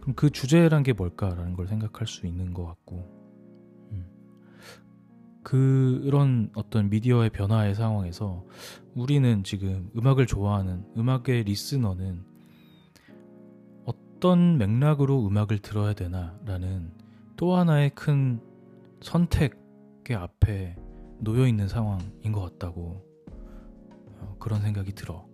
그럼 0.00 0.14
그 0.14 0.30
주제란 0.30 0.82
게 0.82 0.92
뭘까라는 0.92 1.54
걸 1.54 1.66
생각할 1.68 2.06
수 2.06 2.26
있는 2.26 2.52
것 2.52 2.66
같고, 2.66 2.96
음. 3.92 4.06
그런 5.42 6.50
어떤 6.54 6.90
미디어의 6.90 7.30
변화의 7.30 7.74
상황에서 7.74 8.44
우리는 8.94 9.42
지금 9.42 9.90
음악을 9.96 10.26
좋아하는 10.26 10.84
음악의 10.96 11.44
리스너는 11.44 12.24
어떤 13.84 14.58
맥락으로 14.58 15.26
음악을 15.26 15.58
들어야 15.60 15.94
되나라는 15.94 16.92
또 17.36 17.56
하나의 17.56 17.90
큰 17.94 18.40
선택의 19.00 20.16
앞에 20.16 20.76
놓여 21.20 21.46
있는 21.46 21.68
상황인 21.68 22.32
것 22.32 22.40
같다고 22.42 23.02
어, 24.20 24.36
그런 24.38 24.60
생각이 24.60 24.92
들어. 24.92 25.26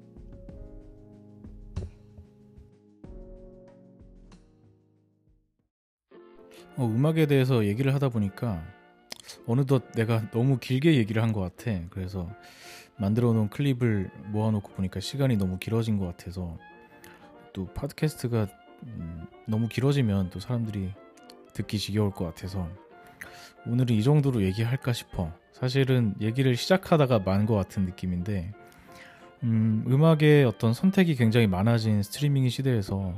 어, 6.77 6.87
음악에 6.87 7.27
대해서 7.27 7.65
얘기를 7.67 7.93
하다 7.95 8.11
보니까 8.11 8.63
어느덧 9.47 9.91
내가 9.93 10.31
너무 10.31 10.59
길게 10.59 10.97
얘기를 10.97 11.23
한 11.23 11.33
것 11.33 11.41
같아. 11.41 11.81
그래서 11.91 12.29
만들어 12.99 13.33
놓은 13.33 13.49
클립을 13.51 14.11
모아놓고 14.27 14.73
보니까 14.73 15.01
시간이 15.01 15.37
너무 15.37 15.59
길어진 15.59 15.99
것 15.99 16.07
같아서 16.07 16.57
또 17.53 17.67
팟캐스트가 17.75 18.49
음, 18.85 19.27
너무 19.47 19.69
길어지면 19.69 20.31
또 20.31 20.41
사람들이 20.41 20.93
듣기 21.53 21.79
지겨울 21.79 22.11
것 22.11 22.25
같아서 22.27 22.69
오늘은 23.67 23.95
이 23.97 24.03
정도로 24.03 24.43
얘기할까 24.43 24.93
싶어. 24.93 25.33
사실은 25.53 26.15
얘기를 26.21 26.55
시작하다가 26.55 27.19
만 27.21 27.45
것 27.47 27.55
같은 27.57 27.85
느낌인데, 27.85 28.53
음, 29.43 29.85
음악의 29.89 30.45
어떤 30.45 30.73
선택이 30.73 31.17
굉장히 31.17 31.47
많아진 31.49 32.03
스트리밍 32.03 32.49
시대에서 32.49 33.15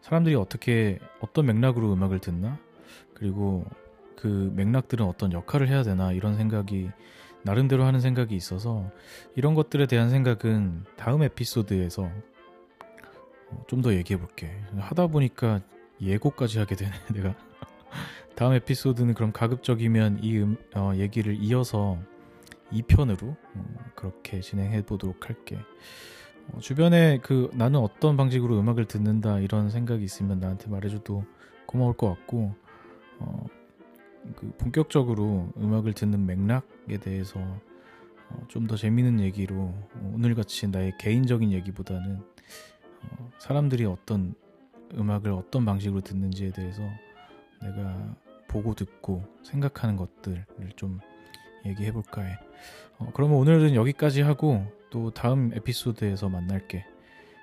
사람들이 0.00 0.34
어떻게, 0.34 0.98
어떤 1.20 1.46
맥락으로 1.46 1.92
음악을 1.92 2.20
듣나? 2.20 2.58
그리고 3.14 3.64
그 4.16 4.50
맥락들은 4.56 5.04
어떤 5.04 5.32
역할을 5.32 5.68
해야 5.68 5.82
되나? 5.82 6.12
이런 6.12 6.36
생각이 6.36 6.90
나름대로 7.44 7.84
하는 7.84 8.00
생각이 8.00 8.34
있어서 8.36 8.90
이런 9.34 9.54
것들에 9.54 9.86
대한 9.86 10.10
생각은 10.10 10.84
다음 10.96 11.22
에피소드에서 11.22 12.10
좀 13.66 13.82
더 13.82 13.92
얘기해 13.94 14.18
볼게. 14.18 14.50
하다 14.78 15.08
보니까 15.08 15.60
예고까지 16.00 16.58
하게 16.58 16.76
되네, 16.76 16.92
내가. 17.14 17.34
다음 18.34 18.54
에피소드는 18.54 19.14
그럼 19.14 19.32
가급적이면 19.32 20.20
이 20.22 20.38
음, 20.38 20.56
어, 20.74 20.92
얘기를 20.96 21.36
이어서 21.40 21.98
2편으로 22.72 23.22
음, 23.56 23.76
그렇게 23.94 24.40
진행해 24.40 24.82
보도록 24.84 25.28
할게. 25.28 25.58
어, 26.52 26.58
주변에 26.60 27.18
그 27.22 27.50
나는 27.52 27.80
어떤 27.80 28.16
방식으로 28.16 28.58
음악을 28.58 28.86
듣는다 28.86 29.38
이런 29.40 29.68
생각이 29.70 30.02
있으면 30.02 30.40
나한테 30.40 30.68
말해줘도 30.70 31.24
고마울 31.66 31.94
것 31.94 32.08
같고 32.08 32.54
어, 33.18 33.46
그 34.36 34.52
본격적으로 34.58 35.52
음악을 35.56 35.92
듣는 35.94 36.26
맥락에 36.26 36.98
대해서 37.00 37.40
어, 37.40 38.44
좀더 38.48 38.76
재미있는 38.76 39.20
얘기로 39.20 39.74
오늘 40.14 40.34
같이 40.34 40.68
나의 40.68 40.92
개인적인 40.98 41.52
얘기보다는 41.52 42.20
어, 43.02 43.30
사람들이 43.38 43.84
어떤 43.84 44.34
음악을 44.94 45.32
어떤 45.32 45.64
방식으로 45.64 46.00
듣는지에 46.02 46.50
대해서 46.52 46.82
내가 47.60 48.14
보고 48.48 48.74
듣고 48.74 49.24
생각하는 49.42 49.96
것들을 49.96 50.44
좀 50.76 51.00
얘기해 51.64 51.92
볼까 51.92 52.22
해. 52.22 52.38
어, 52.98 53.10
그러면 53.14 53.38
오늘은 53.38 53.74
여기까지 53.74 54.22
하고 54.22 54.66
또 54.90 55.10
다음 55.10 55.52
에피소드에서 55.54 56.28
만날게. 56.28 56.84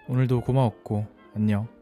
오늘도 0.07 0.41
고마웠고 0.41 1.07
안녕. 1.35 1.78